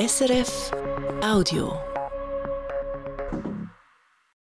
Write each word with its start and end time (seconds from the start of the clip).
SRF 0.00 0.70
Audio. 1.22 1.74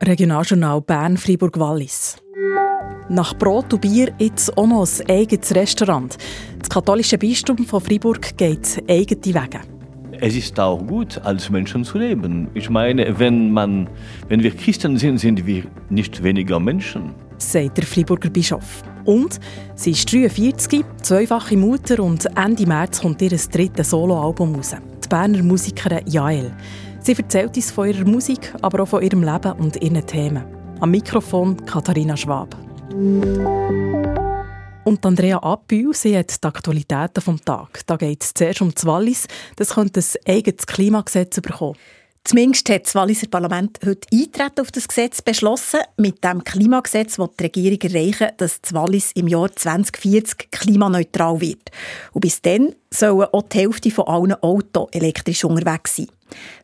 Regionaljournal 0.01 0.81
Bern 0.83 1.17
Fribourg 1.17 1.59
Wallis. 1.59 2.17
Nach 3.09 3.37
Brot 3.37 3.73
und 3.73 3.81
Bier 3.81 4.15
jetzt 4.21 4.57
auch 4.57 4.69
noch 4.69 4.87
ein 4.87 5.11
eigenes 5.11 5.53
Restaurant. 5.53 6.17
Das 6.61 6.69
katholische 6.69 7.19
Bistum 7.19 7.59
von 7.67 7.81
Fribourg 7.81 8.37
geht 8.37 8.85
eigene 8.89 9.35
Wege. 9.35 9.61
Es 10.21 10.37
ist 10.37 10.61
auch 10.61 10.79
gut, 10.87 11.19
als 11.25 11.51
Menschen 11.51 11.83
zu 11.83 11.99
leben. 11.99 12.49
Ich 12.55 12.71
meine, 12.71 13.19
wenn, 13.19 13.51
man, 13.51 13.91
wenn 14.29 14.45
wir 14.45 14.55
Christen 14.55 14.97
sind, 14.97 15.19
sind 15.19 15.45
wir 15.45 15.65
nicht 15.91 16.23
weniger 16.23 16.61
Menschen. 16.61 17.17
Sagt 17.39 17.79
der 17.79 17.85
Friburger 17.85 18.31
Bischof. 18.31 18.85
Und 19.05 19.41
sie 19.75 19.91
ist 19.91 20.13
43, 20.13 20.85
zweifache 21.03 21.57
Mutter 21.57 22.01
und 22.01 22.27
Ende 22.37 22.65
März 22.65 23.01
kommt 23.01 23.21
ihr 23.23 23.31
drittes 23.31 23.91
Soloalbum 23.91 24.55
raus. 24.55 24.77
Berner 25.13 25.43
Musikerin 25.43 26.01
Jael. 26.07 26.51
Sie 27.01 27.13
erzählt 27.13 27.55
uns 27.55 27.71
von 27.71 27.87
ihrer 27.87 28.07
Musik, 28.07 28.55
aber 28.63 28.83
auch 28.83 28.89
von 28.89 29.03
ihrem 29.03 29.23
Leben 29.23 29.53
und 29.59 29.77
ihren 29.77 30.07
Themen. 30.07 30.43
Am 30.81 30.91
Mikrofon 30.91 31.67
Katharina 31.67 32.17
Schwab. 32.17 32.57
Und 34.85 35.05
Andrea 35.05 35.37
Abbühl, 35.37 35.93
sie 35.93 36.17
hat 36.17 36.43
die 36.43 36.47
Aktualitäten 36.49 37.21
vom 37.21 37.45
Tag. 37.45 37.83
Da 37.87 37.97
geht 37.97 38.23
es 38.23 38.33
zuerst 38.33 38.63
um 38.63 38.73
das 38.73 38.87
Wallis. 38.87 39.27
Das 39.57 39.75
könnte 39.75 40.01
ein 40.01 40.35
eigenes 40.35 40.67
Klimagesetz 40.67 41.39
bekommen. 41.43 41.77
Zumindest 42.25 42.71
hat 42.71 42.87
das 42.87 42.95
Walliser 42.95 43.27
Parlament 43.27 43.81
heute 43.85 44.07
Eintreten 44.13 44.61
auf 44.61 44.71
das 44.71 44.87
Gesetz 44.87 45.21
beschlossen. 45.21 45.81
Mit 45.97 46.23
dem 46.23 46.45
Klimagesetz 46.45 47.19
will 47.19 47.29
die 47.39 47.43
Regierung 47.45 47.81
erreichen, 47.81 48.29
dass 48.37 48.61
das 48.61 48.73
Wallis 48.73 49.11
im 49.15 49.27
Jahr 49.27 49.51
2040 49.55 50.51
klimaneutral 50.53 51.41
wird. 51.41 51.71
Und 52.13 52.21
bis 52.21 52.41
dann 52.41 52.75
sollen 52.91 53.27
auch 53.33 53.43
die 53.43 53.59
Hälfte 53.59 53.91
von 53.91 54.07
allen 54.07 54.35
Autos 54.35 54.89
elektrisch 54.93 55.45
unterwegs 55.45 55.97
sein. 55.97 56.07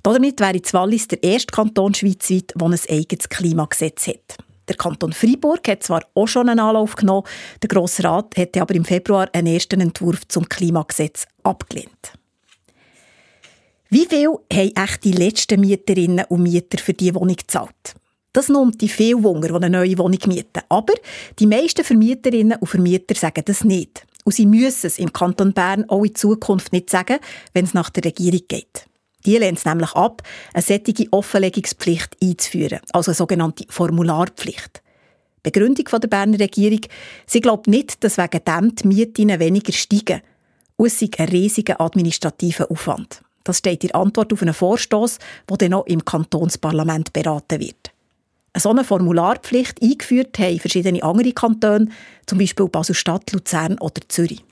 Damit 0.02 0.40
wäre 0.40 0.60
das 0.60 0.72
Wallis 0.74 1.08
der 1.08 1.22
erste 1.22 1.52
Kanton 1.52 1.92
schweizweit, 1.92 2.54
der 2.54 2.66
ein 2.66 2.80
eigenes 2.88 3.28
Klimagesetz 3.28 4.06
hat. 4.06 4.38
Der 4.68 4.76
Kanton 4.76 5.12
Freiburg 5.12 5.66
hat 5.66 5.82
zwar 5.82 6.02
auch 6.14 6.28
schon 6.28 6.48
einen 6.48 6.60
Anlauf 6.60 6.94
genommen, 6.94 7.26
der 7.62 7.68
Grosse 7.68 8.04
Rat 8.04 8.36
hätte 8.36 8.62
aber 8.62 8.74
im 8.74 8.84
Februar 8.84 9.28
einen 9.32 9.48
ersten 9.48 9.80
Entwurf 9.80 10.28
zum 10.28 10.48
Klimagesetz 10.48 11.26
abgelehnt. 11.42 12.12
Wie 13.90 14.04
viel 14.04 14.28
haben 14.52 14.72
echt 14.76 15.04
die 15.04 15.12
letzten 15.12 15.60
Mieterinnen 15.62 16.26
und 16.28 16.42
Mieter 16.42 16.76
für 16.76 16.92
diese 16.92 17.14
Wohnung 17.14 17.36
gezahlt? 17.36 17.94
Das 18.34 18.50
nimmt 18.50 18.82
die 18.82 18.88
viel 18.88 19.22
Wunder, 19.22 19.48
die 19.48 19.54
eine 19.54 19.70
neue 19.70 19.96
Wohnung 19.96 20.18
mieten. 20.26 20.60
Aber 20.68 20.92
die 21.38 21.46
meisten 21.46 21.82
Vermieterinnen 21.82 22.58
und 22.58 22.66
Vermieter 22.66 23.14
sagen 23.14 23.42
das 23.46 23.64
nicht. 23.64 24.06
Und 24.24 24.34
sie 24.34 24.44
müssen 24.44 24.88
es 24.88 24.98
im 24.98 25.10
Kanton 25.10 25.54
Bern 25.54 25.88
auch 25.88 26.04
in 26.04 26.14
Zukunft 26.14 26.70
nicht 26.70 26.90
sagen, 26.90 27.16
wenn 27.54 27.64
es 27.64 27.72
nach 27.72 27.88
der 27.88 28.04
Regierung 28.04 28.42
geht. 28.46 28.84
Die 29.24 29.38
lehnt 29.38 29.56
es 29.56 29.64
nämlich 29.64 29.92
ab, 29.94 30.22
eine 30.52 30.62
solche 30.62 31.10
Offenlegungspflicht 31.10 32.14
einzuführen, 32.22 32.80
also 32.92 33.10
eine 33.10 33.16
sogenannte 33.16 33.64
Formularpflicht. 33.70 34.82
Die 35.46 35.50
Begründung 35.50 35.86
der 35.98 36.08
Berner 36.08 36.38
Regierung, 36.38 36.80
sie 37.26 37.40
glaubt 37.40 37.66
nicht, 37.66 38.04
dass 38.04 38.18
wegen 38.18 38.44
dem 38.44 38.76
die 38.76 38.86
Mieten 38.86 39.40
weniger 39.40 39.72
steigen. 39.72 40.20
Und 40.76 40.88
es 40.88 40.98
sei 40.98 41.08
ein 41.16 41.28
riesiger 41.30 41.80
administrativer 41.80 42.70
Aufwand. 42.70 43.22
Das 43.48 43.58
steht 43.58 43.82
in 43.82 43.94
Antwort 43.94 44.30
auf 44.30 44.42
einen 44.42 44.52
Vorstoß, 44.52 45.16
der 45.48 45.56
dann 45.56 45.70
noch 45.70 45.86
im 45.86 46.04
Kantonsparlament 46.04 47.14
beraten 47.14 47.60
wird. 47.60 47.92
Eine 48.52 48.60
solche 48.60 48.84
Formularpflicht 48.84 49.82
eingeführt 49.82 50.38
haben 50.38 50.60
verschiedene 50.60 51.02
andere 51.02 51.32
Kantone, 51.32 51.88
zum 52.26 52.36
Beispiel 52.36 52.68
Basel-Stadt, 52.68 53.32
Luzern 53.32 53.78
oder 53.78 54.02
Zürich. 54.08 54.44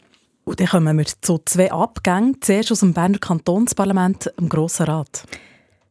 Und 0.45 0.61
dann 0.61 0.69
kommen 0.69 0.97
wir 0.97 1.05
zu 1.21 1.43
zwei 1.45 1.71
Abgängen. 1.71 2.39
Zuerst 2.41 2.73
aus 2.73 2.81
dem 2.81 2.95
Berner 2.95 3.19
Kantonsparlament, 3.19 4.33
im 4.39 4.49
Grossen 4.49 4.87
Rat. 4.87 5.25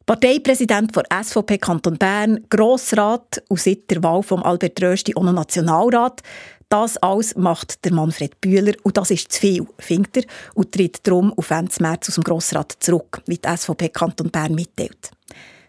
Parteipräsident 0.07 0.95
der 0.95 1.23
SVP 1.23 1.59
Kanton 1.59 1.97
Bern, 1.97 2.45
Grossrat 2.49 3.43
und 3.49 3.59
seit 3.59 3.89
der 3.91 4.01
Wahl 4.01 4.23
von 4.23 4.41
Albert 4.41 4.81
Rösti 4.81 5.15
auch 5.15 5.23
Nationalrat. 5.23 6.21
Das 6.69 6.97
alles 6.97 7.35
macht 7.35 7.85
der 7.85 7.93
Manfred 7.93 8.41
Bühler 8.41 8.73
und 8.83 8.97
das 8.97 9.11
ist 9.11 9.31
zu 9.31 9.39
viel, 9.39 9.67
findet 9.77 10.17
er, 10.17 10.23
und 10.55 10.71
tritt 10.71 11.05
darum 11.05 11.31
auf 11.37 11.51
Ende 11.51 11.71
März 11.79 12.09
aus 12.09 12.15
dem 12.15 12.23
Grossrat 12.23 12.75
zurück, 12.79 13.21
wie 13.27 13.37
die 13.37 13.47
SVP 13.47 13.89
Kanton 13.89 14.31
Bern 14.31 14.55
mitteilt. 14.55 15.11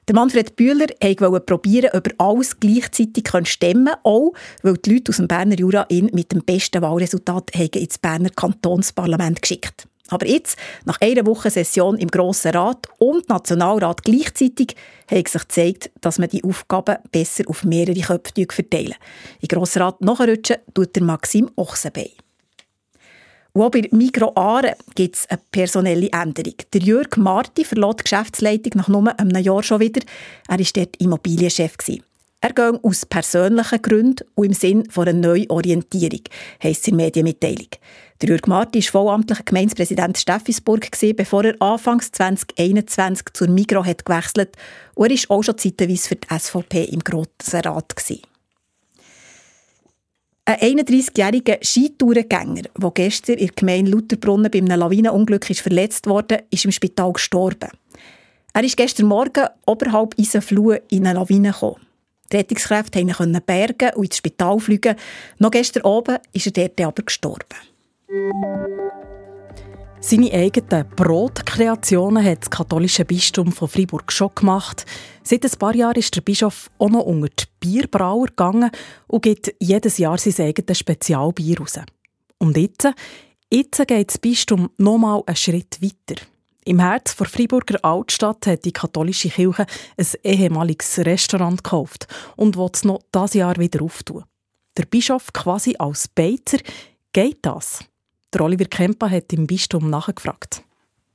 Der 0.09 0.15
Manfred 0.15 0.55
Bühler 0.55 0.87
wollte 1.01 1.41
probieren, 1.41 1.91
ob 1.93 2.07
er 2.07 2.15
alles 2.19 2.59
gleichzeitig 2.61 3.29
stemmen 3.49 3.87
kann, 3.87 4.01
auch 4.05 4.33
weil 4.63 4.77
die 4.79 4.95
Leute 4.95 5.11
aus 5.11 5.17
dem 5.17 5.27
Berner 5.27 5.59
Jura 5.59 5.85
ihn 5.89 6.11
mit 6.13 6.33
dem 6.33 6.45
besten 6.45 6.81
Wahlresultat 6.81 7.51
ins 7.57 7.99
Berner 7.99 8.31
Kantonsparlament 8.31 9.43
geschickt 9.43 9.89
aber 10.09 10.27
jetzt, 10.27 10.57
nach 10.85 11.01
einer 11.01 11.27
Woche 11.27 11.51
Session 11.51 11.99
im 11.99 12.09
Grossen 12.09 12.53
Rat 12.53 12.89
und 12.99 13.29
Nationalrat 13.29 14.05
gleichzeitig, 14.05 14.77
hat 15.11 15.29
sich 15.29 15.43
gezeigt, 15.43 15.91
dass 16.01 16.19
man 16.19 16.29
die 16.29 16.45
Aufgaben 16.45 16.97
besser 17.11 17.45
auf 17.49 17.65
mehrere 17.65 18.01
Köpfe 18.01 18.47
verteilen 18.51 18.95
Im 19.41 19.49
Grossen 19.49 19.83
Rat 19.83 20.01
nachrutschen 20.01 20.57
tut 20.75 20.95
der 20.95 21.03
Maxim 21.03 21.51
Ochsenbein. 21.57 22.11
Und 23.53 23.63
auch 23.63 23.71
bei 23.71 23.89
Migro 23.91 24.33
Aare 24.35 24.77
gibt 24.95 25.17
es 25.17 25.27
eine 25.31 25.41
personelle 25.51 26.11
Änderung. 26.13 26.57
Der 26.75 26.83
Jörg 26.83 27.17
Marti 27.17 27.65
verlässt 27.65 28.01
die 28.01 28.03
Geschäftsleitung 28.03 28.73
nach 28.75 28.89
nur 28.89 29.19
einem 29.19 29.43
Jahr 29.43 29.63
schon 29.63 29.81
wieder. 29.81 30.03
Er 30.47 30.59
war 30.59 30.67
dort 30.75 30.97
Immobilienchef. 31.01 31.75
Er 32.43 32.53
geht 32.53 32.85
aus 32.85 33.07
persönlichen 33.07 33.81
Gründen 33.81 34.27
und 34.35 34.45
im 34.45 34.53
Sinn 34.53 34.91
von 34.91 35.09
einer 35.09 35.19
Neuorientierung, 35.19 36.21
heisst 36.63 36.83
es 36.83 36.89
in 36.89 36.99
der 36.99 37.07
Medienmitteilung. 37.07 37.69
Der 38.23 38.31
Jürg 38.31 38.47
Marti 38.47 38.83
war 38.83 39.03
vollamtlicher 39.03 39.43
Gemeindepräsident 39.45 40.17
Steffisburg, 40.17 40.89
bevor 41.17 41.45
er 41.45 41.61
anfangs 41.61 42.11
2021 42.13 43.27
zur 43.35 43.49
Migro 43.49 43.85
hat 43.85 44.07
gewechselt 44.07 44.57
und 44.95 45.11
er 45.11 45.17
war 45.17 45.37
auch 45.37 45.43
schon 45.43 45.59
zeitweise 45.59 46.09
für 46.09 46.17
die 46.17 46.27
SVP 46.39 46.85
im 46.85 47.01
Grossen 47.01 47.61
Rat. 47.61 47.95
Ein 50.47 50.79
31-jähriger 50.79 51.63
Skitourengänger, 51.63 52.63
der 52.79 52.91
gestern 52.93 53.37
in 53.37 53.49
der 53.49 53.55
Gemeinde 53.55 53.91
Lutherbrunnen 53.91 54.51
bei 54.51 54.61
einem 54.61 54.79
Lawinenunglück 54.79 55.51
ist 55.51 55.61
verletzt 55.61 56.07
wurde, 56.07 56.45
ist 56.51 56.65
im 56.65 56.73
Spital 56.73 57.13
gestorben. 57.13 57.69
Er 58.55 58.65
ist 58.65 58.79
gestern 58.79 59.07
Morgen 59.07 59.47
oberhalb 59.67 60.19
Eisenfluh 60.19 60.77
in 60.89 61.07
eine 61.07 61.19
Lawine 61.19 61.51
gekommen. 61.51 61.85
Die 62.33 62.37
Rettungskräfte 62.39 63.05
konnten 63.05 63.35
ihn 63.35 63.43
bergen 63.45 63.95
und 63.95 64.05
ins 64.05 64.17
Spital 64.17 64.59
fliegen. 64.59 64.97
Noch 65.39 65.51
gestern 65.51 65.85
Abend 65.85 66.21
ist 66.33 66.47
er 66.47 66.53
dort 66.53 66.81
aber 66.81 67.03
gestorben. 67.03 67.76
Seine 70.01 70.33
eigenen 70.33 70.89
Brotkreationen 70.95 72.25
hat 72.25 72.43
das 72.43 72.51
katholische 72.51 73.05
Bistum 73.05 73.51
von 73.51 73.67
Freiburg 73.67 74.13
schon 74.13 74.31
gemacht. 74.35 74.87
Seit 75.25 75.45
ein 75.45 75.59
paar 75.59 75.75
Jahren 75.75 75.97
ist 75.97 76.15
der 76.15 76.21
Bischof 76.21 76.71
auch 76.79 76.89
noch 76.89 77.05
unter 77.05 77.29
die 77.29 77.45
Bierbrauer 77.59 78.27
gegangen 78.27 78.71
und 79.09 79.23
gibt 79.23 79.53
jedes 79.59 79.99
Jahr 79.99 80.19
sein 80.19 80.47
eigenes 80.47 80.79
Spezialbier 80.79 81.59
raus. 81.59 81.81
Und 82.39 82.57
jetzt, 82.57 82.89
jetzt 83.53 83.87
geht 83.89 84.11
das 84.11 84.19
Bistum 84.19 84.71
noch 84.79 84.99
mal 84.99 85.25
einen 85.27 85.35
Schritt 85.35 85.83
weiter. 85.83 86.23
Im 86.65 86.79
Herz 86.79 87.17
der 87.17 87.27
Freiburger 87.27 87.85
Altstadt 87.85 88.47
hat 88.47 88.65
die 88.65 88.73
katholische 88.73 89.31
Kirche 89.31 89.67
ein 89.97 90.07
ehemaliges 90.23 90.99
Restaurant 90.99 91.65
gekauft 91.65 92.07
und 92.37 92.57
will 92.57 92.71
es 92.73 92.85
noch 92.85 93.01
dieses 93.13 93.35
Jahr 93.35 93.57
wieder 93.57 93.83
auftun. 93.83 94.23
Der 94.77 94.85
Bischof 94.85 95.33
quasi 95.33 95.75
als 95.79 96.07
Beiter, 96.07 96.59
geht 97.13 97.39
das? 97.43 97.81
Der 98.33 98.41
Oliver 98.41 98.65
Kempa 98.65 99.09
hat 99.09 99.33
im 99.33 99.47
Bistum 99.47 99.89
nachgefragt. 99.89 100.63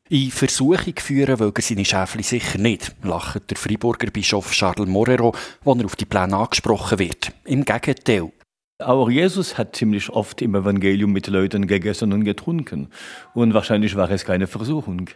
In 0.09 0.29
Versuchung 0.29 0.93
führen 0.97 1.39
will 1.39 1.53
er 1.55 1.61
seine 1.61 1.85
Schäfli 1.85 2.23
sicher 2.23 2.57
nicht, 2.57 2.93
lacht 3.01 3.49
der 3.49 3.57
Freiburger 3.57 4.11
Bischof 4.11 4.51
Charles 4.51 4.89
Morero, 4.89 5.33
wenn 5.63 5.79
er 5.79 5.85
auf 5.85 5.95
die 5.95 6.05
Pläne 6.05 6.35
angesprochen 6.35 6.99
wird. 6.99 7.31
Im 7.45 7.63
Gegenteil. 7.63 8.31
Auch 8.79 9.09
Jesus 9.09 9.57
hat 9.57 9.75
ziemlich 9.75 10.09
oft 10.09 10.41
im 10.41 10.55
Evangelium 10.55 11.13
mit 11.13 11.27
Leuten 11.27 11.67
gegessen 11.67 12.11
und 12.11 12.25
getrunken. 12.25 12.89
Und 13.33 13.53
wahrscheinlich 13.53 13.95
war 13.95 14.09
es 14.09 14.25
keine 14.25 14.47
Versuchung. 14.47 15.09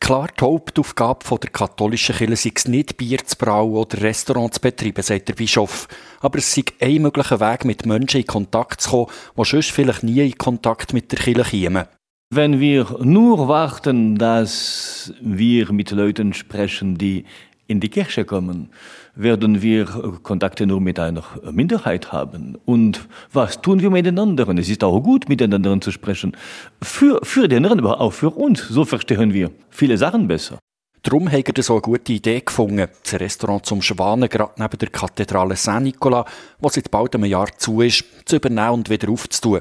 Klar, 0.00 0.28
die 0.38 0.44
Hauptaufgabe 0.44 1.38
der 1.38 1.50
katholischen 1.50 2.14
Kirche 2.16 2.36
sei 2.36 2.52
es 2.54 2.68
nicht, 2.68 2.96
Bier 2.96 3.18
zu 3.24 3.36
brauen 3.36 3.74
oder 3.74 4.02
Restaurants 4.02 4.56
zu 4.56 4.60
betreiben, 4.60 5.02
sagt 5.02 5.28
der 5.28 5.34
Bischof. 5.34 5.88
Aber 6.20 6.38
es 6.38 6.54
sei 6.54 6.64
ein 6.80 7.02
möglicher 7.02 7.40
Weg, 7.40 7.64
mit 7.64 7.86
Menschen 7.86 8.20
in 8.20 8.26
Kontakt 8.26 8.80
zu 8.80 8.90
kommen, 8.90 9.12
die 9.36 9.44
sonst 9.44 9.70
vielleicht 9.70 10.02
nie 10.02 10.26
in 10.26 10.38
Kontakt 10.38 10.92
mit 10.92 11.12
der 11.12 11.18
Kirche 11.18 11.64
kommen. 11.64 11.86
Wenn 12.30 12.58
wir 12.58 12.98
nur 13.00 13.48
warten, 13.48 14.18
dass 14.18 15.12
wir 15.20 15.72
mit 15.72 15.90
Leuten 15.90 16.32
sprechen, 16.32 16.98
die 16.98 17.24
in 17.66 17.80
die 17.80 17.88
Kirche 17.88 18.24
kommen, 18.24 18.70
werden 19.16 19.62
wir 19.62 19.84
Kontakte 20.22 20.66
nur 20.66 20.80
mit 20.80 20.98
einer 20.98 21.22
Minderheit 21.50 22.12
haben. 22.12 22.58
Und 22.64 23.06
was 23.32 23.60
tun 23.60 23.80
wir 23.80 23.90
mit 23.90 24.06
den 24.06 24.18
anderen? 24.18 24.58
Es 24.58 24.68
ist 24.68 24.82
auch 24.84 25.00
gut, 25.00 25.28
mit 25.28 25.40
den 25.40 25.54
anderen 25.54 25.80
zu 25.80 25.90
sprechen. 25.90 26.36
Für, 26.82 27.20
für 27.22 27.48
den 27.48 27.64
anderen, 27.64 27.80
aber 27.80 28.00
auch 28.00 28.12
für 28.12 28.30
uns. 28.30 28.68
So 28.68 28.84
verstehen 28.84 29.32
wir 29.32 29.50
viele 29.70 29.96
Sachen 29.98 30.28
besser. 30.28 30.58
Darum 31.02 31.30
hat 31.30 31.58
er 31.58 31.62
so 31.62 31.74
eine 31.74 31.82
gute 31.82 32.14
Idee 32.14 32.40
gefunden, 32.40 32.88
das 33.02 33.20
Restaurant 33.20 33.66
zum 33.66 33.82
Schwanen 33.82 34.26
gerade 34.26 34.54
neben 34.56 34.78
der 34.78 34.88
Kathedrale 34.88 35.54
Saint-Nicolas, 35.54 36.24
was 36.60 36.74
seit 36.74 36.90
bald 36.90 37.14
einem 37.14 37.26
Jahr 37.26 37.48
zu 37.58 37.82
ist, 37.82 38.04
zu 38.24 38.36
übernehmen 38.36 38.70
und 38.70 38.88
wieder 38.88 39.10
aufzutun. 39.10 39.60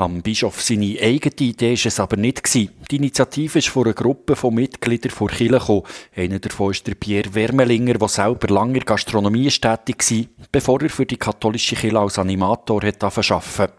Am 0.00 0.22
Bischof 0.22 0.62
seine 0.62 0.96
eigene 0.98 1.50
Idee 1.50 1.76
war 1.76 1.86
es 1.86 2.00
aber 2.00 2.16
nicht. 2.16 2.54
Die 2.54 2.70
Initiative 2.90 3.58
ist 3.58 3.68
von 3.68 3.84
einer 3.84 3.92
Gruppe 3.92 4.34
von 4.34 4.54
Mitgliedern 4.54 5.10
vor 5.10 5.28
Kirche. 5.28 5.82
Einer 6.16 6.38
davon 6.38 6.70
ist 6.70 6.86
der 6.86 6.94
Pierre 6.94 7.34
Wermelinger, 7.34 7.98
der 7.98 8.08
selber 8.08 8.48
lange 8.48 8.78
in 8.78 8.84
Gastronomie 8.86 9.50
tätig 9.50 10.10
war, 10.10 10.46
bevor 10.52 10.80
er 10.80 10.88
für 10.88 11.04
die 11.04 11.18
katholische 11.18 11.76
Kirche 11.76 11.98
als 11.98 12.18
Animator 12.18 12.82
hat 12.82 13.04
arbeiten 13.04 13.74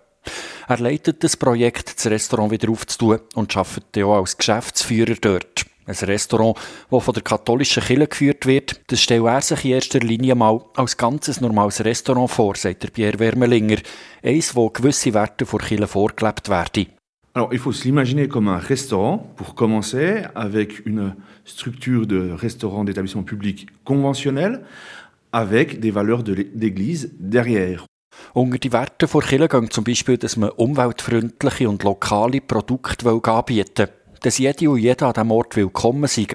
Er 0.67 0.77
leitet 0.77 1.23
das 1.23 1.35
Projekt, 1.35 1.95
das 1.97 2.05
Restaurant 2.05 2.51
wieder 2.51 2.69
aufzutun 2.69 3.21
und 3.33 3.57
arbeitet 3.57 4.03
auch 4.03 4.19
als 4.19 4.37
Geschäftsführer 4.37 5.15
dort. 5.19 5.70
Ein 5.87 5.95
Restaurant, 5.95 6.55
das 6.91 7.03
von 7.03 7.13
der 7.13 7.23
katholischen 7.23 7.81
Kirche 7.83 8.07
geführt 8.07 8.45
wird, 8.45 8.81
das 8.87 9.01
stellt 9.01 9.25
er 9.25 9.41
sich 9.41 9.65
in 9.65 9.71
erster 9.71 9.99
Linie 9.99 10.35
mal 10.35 10.61
als 10.75 10.95
ganzes 10.95 11.41
normales 11.41 11.83
Restaurant 11.83 12.29
vor, 12.29 12.55
sagt 12.55 12.83
der 12.83 12.89
Pierre 12.89 13.17
Wermelinger. 13.17 13.77
Eins, 14.23 14.55
wo 14.55 14.69
gewisse 14.69 15.13
Werte 15.13 15.45
vor 15.45 15.59
Kirche 15.59 15.87
vorgelebt 15.87 16.49
werden. 16.49 16.87
Alors, 17.33 17.53
il 17.53 17.59
faut 17.59 17.71
s'imaginer 17.71 18.27
comme 18.27 18.49
un 18.49 18.57
restaurant, 18.57 19.19
pour 19.37 19.55
commencer, 19.55 20.23
avec 20.35 20.85
une 20.85 21.15
structure 21.45 22.05
de 22.05 22.31
restaurant 22.31 22.83
d'établissement 22.83 23.23
public 23.23 23.67
conventionnel, 23.85 24.65
avec 25.31 25.79
des 25.79 25.91
valeurs 25.91 26.23
d'église 26.23 27.09
derrière. 27.19 27.85
Unter 28.35 28.59
die 28.59 28.71
Werte 28.71 29.07
vor 29.07 29.21
Kirche 29.23 29.47
gehen 29.47 29.71
zum 29.71 29.83
Beispiel, 29.83 30.17
dass 30.17 30.35
man 30.35 30.49
umweltfreundliche 30.49 31.69
und 31.69 31.83
lokale 31.83 32.41
Produkte 32.41 33.09
anbieten 33.09 33.87
will 33.87 34.00
dass 34.21 34.37
jede 34.37 34.69
und 34.69 34.79
jeder 34.79 35.07
an 35.07 35.13
diesem 35.13 35.31
Ort 35.31 35.55
willkommen 35.55 36.07
sei. 36.07 36.27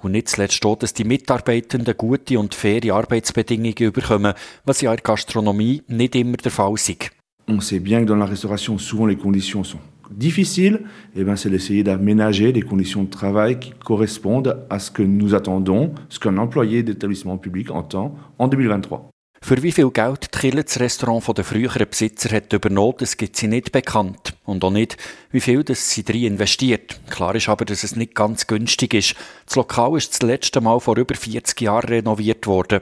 Und 0.00 0.12
nicht 0.12 0.28
zuletzt 0.28 0.54
steht, 0.54 0.82
dass 0.82 0.94
die 0.94 1.04
Mitarbeitenden 1.04 1.96
gute 1.96 2.38
und 2.38 2.54
faire 2.54 2.94
Arbeitsbedingungen 2.94 3.92
bekommen, 3.92 4.34
was 4.64 4.80
ja 4.80 4.90
in 4.90 4.96
der 4.96 5.02
Gastronomie 5.02 5.82
nicht 5.88 6.14
immer 6.14 6.36
der 6.36 6.52
Fall 6.52 6.74
ist. 6.74 7.10
On 7.48 7.60
sait 7.60 7.80
bien 7.80 8.00
que 8.00 8.06
dans 8.06 8.18
la 8.18 8.26
restauration, 8.26 8.78
souvent 8.78 9.06
les 9.06 9.16
conditions 9.16 9.64
sont 9.64 9.80
difficiles. 10.10 10.80
Et 11.16 11.20
eh 11.20 11.24
ben, 11.24 11.34
c'est 11.34 11.50
d'essayer 11.50 11.82
d'aménager 11.82 12.52
des 12.52 12.62
conditions 12.62 13.04
de 13.04 13.10
travail 13.10 13.58
qui 13.58 13.72
correspondent 13.72 14.66
à 14.68 14.78
ce 14.78 14.90
que 14.90 15.02
nous 15.02 15.34
attendons, 15.34 15.94
ce 16.10 16.20
qu'un 16.20 16.36
employé 16.36 16.82
d'établissement 16.82 17.38
public 17.38 17.70
entend 17.70 18.14
en 18.38 18.48
2023. 18.48 19.10
Für 19.40 19.62
wie 19.62 19.72
viel 19.72 19.90
Geld 19.90 20.34
die 20.34 20.38
Kille 20.38 20.64
das 20.64 20.80
Restaurant 20.80 21.24
von 21.24 21.34
den 21.34 21.44
früheren 21.44 21.88
Besitzer 21.88 22.34
hat 22.34 22.52
übernommen, 22.52 22.96
das 22.98 23.16
gibt 23.16 23.36
sie 23.36 23.46
nicht 23.46 23.72
bekannt. 23.72 24.34
Und 24.44 24.64
auch 24.64 24.70
nicht, 24.70 24.96
wie 25.30 25.40
viel 25.40 25.62
das 25.62 25.90
sie 25.90 26.02
drin 26.02 26.24
investiert. 26.24 27.00
Klar 27.08 27.34
ist 27.34 27.48
aber, 27.48 27.64
dass 27.64 27.84
es 27.84 27.96
nicht 27.96 28.14
ganz 28.14 28.46
günstig 28.46 28.94
ist. 28.94 29.14
Das 29.46 29.56
Lokal 29.56 29.96
ist 29.96 30.12
das 30.12 30.22
letzte 30.22 30.60
Mal 30.60 30.80
vor 30.80 30.96
über 30.96 31.14
40 31.14 31.60
Jahren 31.60 31.88
renoviert 31.88 32.46
worden. 32.46 32.80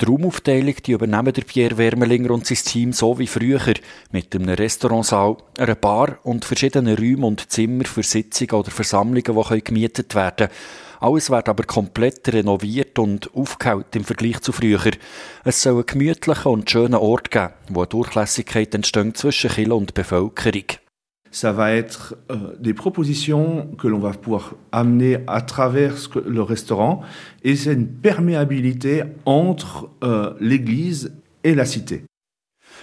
Die 0.00 0.06
Raumaufteilung 0.06 0.74
die 0.84 0.92
übernehmen 0.92 1.32
der 1.32 1.42
Pierre 1.42 1.78
Wermelinger 1.78 2.30
und 2.30 2.46
sein 2.46 2.58
Team 2.58 2.92
so 2.92 3.18
wie 3.18 3.26
früher, 3.26 3.60
mit 4.10 4.34
einem 4.34 4.48
Restaurantsaal, 4.48 5.36
einer 5.58 5.74
Bar 5.74 6.18
und 6.22 6.44
verschiedenen 6.44 6.96
Räumen 6.96 7.24
und 7.24 7.52
Zimmern 7.52 7.86
für 7.86 8.02
Sitzungen 8.02 8.54
oder 8.54 8.70
Versammlungen, 8.70 9.44
die 9.50 9.64
gemietet 9.64 10.14
werden 10.14 10.48
können. 10.48 10.50
Alles 11.02 11.30
wird 11.30 11.48
aber 11.48 11.64
komplett 11.64 12.32
renoviert 12.32 12.96
und 12.96 13.34
aufgehaut 13.34 13.96
im 13.96 14.04
Vergleich 14.04 14.40
zu 14.40 14.52
früher. 14.52 14.92
Es 15.42 15.60
soll 15.60 15.74
einen 15.74 15.86
gemütlichen 15.86 16.52
und 16.52 16.70
schönen 16.70 16.94
Ort 16.94 17.32
geben, 17.32 17.54
wo 17.70 17.80
eine 17.80 17.88
Durchlässigkeit 17.88 18.72
entsteht 18.72 19.16
zwischen 19.16 19.50
Kirche 19.50 19.74
und 19.74 19.94
Bevölkerung. 19.94 20.78
ça 21.34 21.50
va 21.50 21.72
être 21.72 22.14
euh, 22.30 22.54
des 22.60 22.74
propositions 22.74 23.66
que 23.78 23.88
l'on 23.88 23.98
va 23.98 24.10
pouvoir 24.10 24.54
amener 24.70 25.16
à 25.26 25.40
travers 25.40 25.96
le 26.26 26.42
restaurant 26.42 27.00
et 27.42 27.56
c'est 27.56 27.72
une 27.72 27.88
perméabilité 27.88 29.02
entre 29.24 29.88
euh, 30.04 30.34
l'église 30.40 31.14
et 31.42 31.54
la 31.54 31.64
cité. 31.64 32.04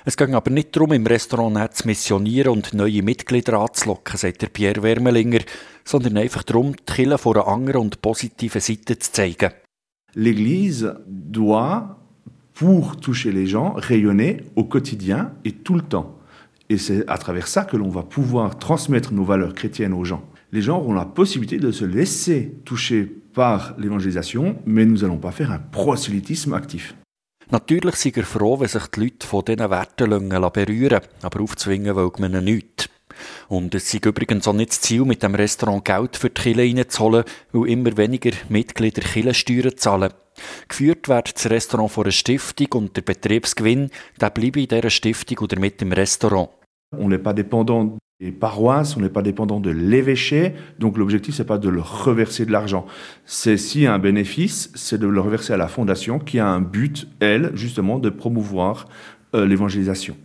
Es 0.05 0.15
ging 0.15 0.33
aber 0.33 0.51
nicht 0.51 0.75
darum, 0.75 0.93
im 0.93 1.05
Restaurant 1.05 1.73
zu 1.73 1.87
missionieren 1.87 2.53
und 2.53 2.73
neue 2.73 3.03
Mitglieder 3.03 3.59
anzulocken, 3.59 4.17
sagt 4.17 4.41
der 4.41 4.47
Pierre 4.47 4.81
Wermelinger, 4.81 5.41
sondern 5.83 6.17
einfach 6.17 6.43
darum, 6.43 6.75
die 6.75 6.93
Kirche 6.93 7.17
von 7.17 7.35
einer 7.35 7.47
anderen 7.47 7.81
und 7.81 8.01
positiven 8.01 8.61
Seite 8.61 8.97
zu 8.97 9.11
zeigen. 9.11 9.51
L'Église 10.15 10.95
doit, 11.07 11.97
pour 12.53 12.97
toucher 12.97 13.31
les 13.31 13.47
gens, 13.47 13.73
rayonner 13.75 14.43
au 14.55 14.63
quotidien 14.63 15.33
et 15.43 15.51
tout 15.51 15.75
le 15.75 15.81
temps. 15.81 16.19
Et 16.69 16.77
c'est 16.77 17.07
à 17.09 17.17
travers 17.17 17.47
ça 17.47 17.63
que 17.63 17.77
l'on 17.77 17.89
va 17.89 18.03
pouvoir 18.03 18.57
transmettre 18.59 19.13
nos 19.13 19.23
valeurs 19.23 19.53
chrétiennes 19.53 19.93
aux 19.93 20.05
gens. 20.05 20.23
Les 20.51 20.61
gens 20.61 20.79
auront 20.79 20.93
la 20.93 21.05
possibilité 21.05 21.57
de 21.57 21.71
se 21.71 21.85
laisser 21.85 22.55
toucher 22.65 23.05
par 23.33 23.75
l'évangélisation, 23.77 24.57
mais 24.65 24.85
nous 24.85 24.97
n'allons 24.97 25.17
pas 25.17 25.31
faire 25.31 25.51
un 25.51 25.59
prosélytisme 25.59 26.53
actif. 26.53 26.95
Natürlich 27.51 27.95
sind 27.95 28.17
er 28.17 28.25
froh, 28.25 28.59
wenn 28.59 28.67
sich 28.67 28.85
die 28.87 28.99
Leute 28.99 29.25
von 29.25 29.43
diesen 29.43 29.69
Werten 29.69 30.29
berühren 30.53 31.01
aber 31.23 31.41
aufzwingen 31.41 31.95
will 31.95 32.11
man 32.19 32.33
ihnen 32.33 32.43
nichts. 32.45 32.89
Und 33.47 33.73
es 33.73 33.93
ist 33.93 34.05
übrigens 34.05 34.47
auch 34.47 34.53
nicht 34.53 34.69
das 34.69 34.81
Ziel, 34.81 35.03
mit 35.03 35.23
dem 35.23 35.35
Restaurant 35.35 35.83
Geld 35.83 36.15
für 36.15 36.29
die 36.29 36.41
Kirche 36.41 36.77
reinzuholen, 36.77 37.23
weil 37.51 37.69
immer 37.69 37.97
weniger 37.97 38.31
Mitglieder 38.49 39.01
Kirchensteuern 39.01 39.75
zahlen. 39.77 40.13
Geführt 40.67 41.09
wird 41.09 41.35
das 41.35 41.49
Restaurant 41.49 41.91
von 41.91 42.05
einer 42.05 42.11
Stiftung 42.11 42.67
und 42.73 42.95
der 42.95 43.01
Betriebsgewinn, 43.01 43.89
der 44.21 44.29
bleibt 44.29 44.57
in 44.57 44.67
dieser 44.67 44.89
Stiftung 44.89 45.39
oder 45.39 45.59
mit 45.59 45.81
dem 45.81 45.91
Restaurant. 45.91 46.49
On 46.95 47.09
n'est 47.09 47.19
pas 47.19 47.33
dépendant 47.33 47.97
des 48.19 48.31
paroisses, 48.31 48.97
on 48.97 48.99
n'est 48.99 49.09
pas 49.09 49.21
dépendant 49.21 49.61
de 49.61 49.69
l'évêché, 49.69 50.53
donc 50.77 50.97
l'objectif 50.97 51.35
c'est 51.35 51.45
pas 51.45 51.57
de 51.57 51.69
leur 51.69 52.03
reverser 52.03 52.45
de 52.45 52.51
l'argent. 52.51 52.85
C'est 53.25 53.55
si 53.55 53.87
un 53.87 53.97
bénéfice, 53.97 54.71
c'est 54.75 54.97
de 54.97 55.07
le 55.07 55.21
reverser 55.21 55.53
à 55.53 55.57
la 55.57 55.69
fondation 55.69 56.19
qui 56.19 56.37
a 56.39 56.47
un 56.47 56.59
but, 56.59 57.07
elle, 57.21 57.51
justement, 57.55 57.97
de 57.97 58.09
promouvoir 58.09 58.89
euh, 59.35 59.45
l'évangélisation. 59.45 60.17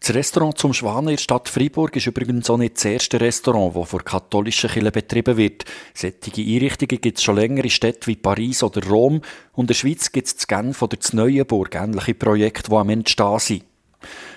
Das 0.00 0.14
Restaurant 0.14 0.52
zum 0.58 0.74
Schwan 0.74 1.04
in 1.04 1.12
der 1.12 1.16
Stadt 1.16 1.48
Freiburg 1.48 1.96
ist 1.96 2.06
übrigens 2.06 2.50
auch 2.50 2.58
nicht 2.58 2.76
das 2.76 2.84
erste 2.84 3.18
Restaurant, 3.18 3.74
das 3.74 3.88
von 3.88 4.04
katholischen 4.04 4.68
Kirchen 4.68 4.92
betrieben 4.92 5.38
wird. 5.38 5.64
Sättige 5.94 6.42
Einrichtungen 6.42 7.00
gibt 7.00 7.16
es 7.16 7.24
schon 7.24 7.36
länger 7.36 7.64
in 7.64 7.70
Städten 7.70 8.06
wie 8.08 8.16
Paris 8.16 8.62
oder 8.62 8.86
Rom 8.86 9.22
und 9.54 9.64
in 9.64 9.66
der 9.68 9.74
Schweiz 9.74 10.12
gibt 10.12 10.26
es 10.26 10.36
zu 10.36 10.46
Genf 10.46 10.82
oder 10.82 11.00
zu 11.00 11.16
Neuenburg 11.16 11.74
ähnliche 11.74 12.14
Projekte, 12.14 12.70
die 12.70 12.76
am 12.76 12.90
Entstehen 12.90 13.38
sind. 13.38 13.69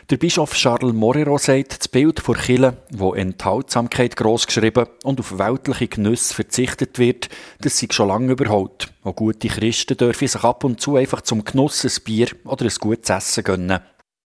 Der 0.09 0.17
Bischof 0.17 0.53
Charles 0.53 0.93
Morero 0.93 1.37
sagt, 1.37 1.79
das 1.79 1.87
Bild 1.87 2.19
vor 2.19 2.35
Kille, 2.35 2.75
wo 2.91 3.13
Enthaltsamkeit 3.13 4.17
großgeschrieben 4.17 4.85
und 5.03 5.21
auf 5.21 5.37
weltliche 5.37 5.87
Genüsse 5.87 6.33
verzichtet 6.33 6.99
wird, 6.99 7.29
das 7.61 7.79
sei 7.79 7.87
schon 7.89 8.09
lange 8.09 8.33
überholt. 8.33 8.93
Auch 9.03 9.15
gute 9.15 9.47
Christen 9.47 9.95
dürfen 9.95 10.27
sich 10.27 10.43
ab 10.43 10.65
und 10.65 10.81
zu 10.81 10.97
einfach 10.97 11.21
zum 11.21 11.45
Genuss 11.45 11.85
ein 11.85 12.03
Bier 12.03 12.27
oder 12.43 12.65
ein 12.65 12.75
gutes 12.81 13.09
Essen 13.09 13.45
gönnen. 13.45 13.79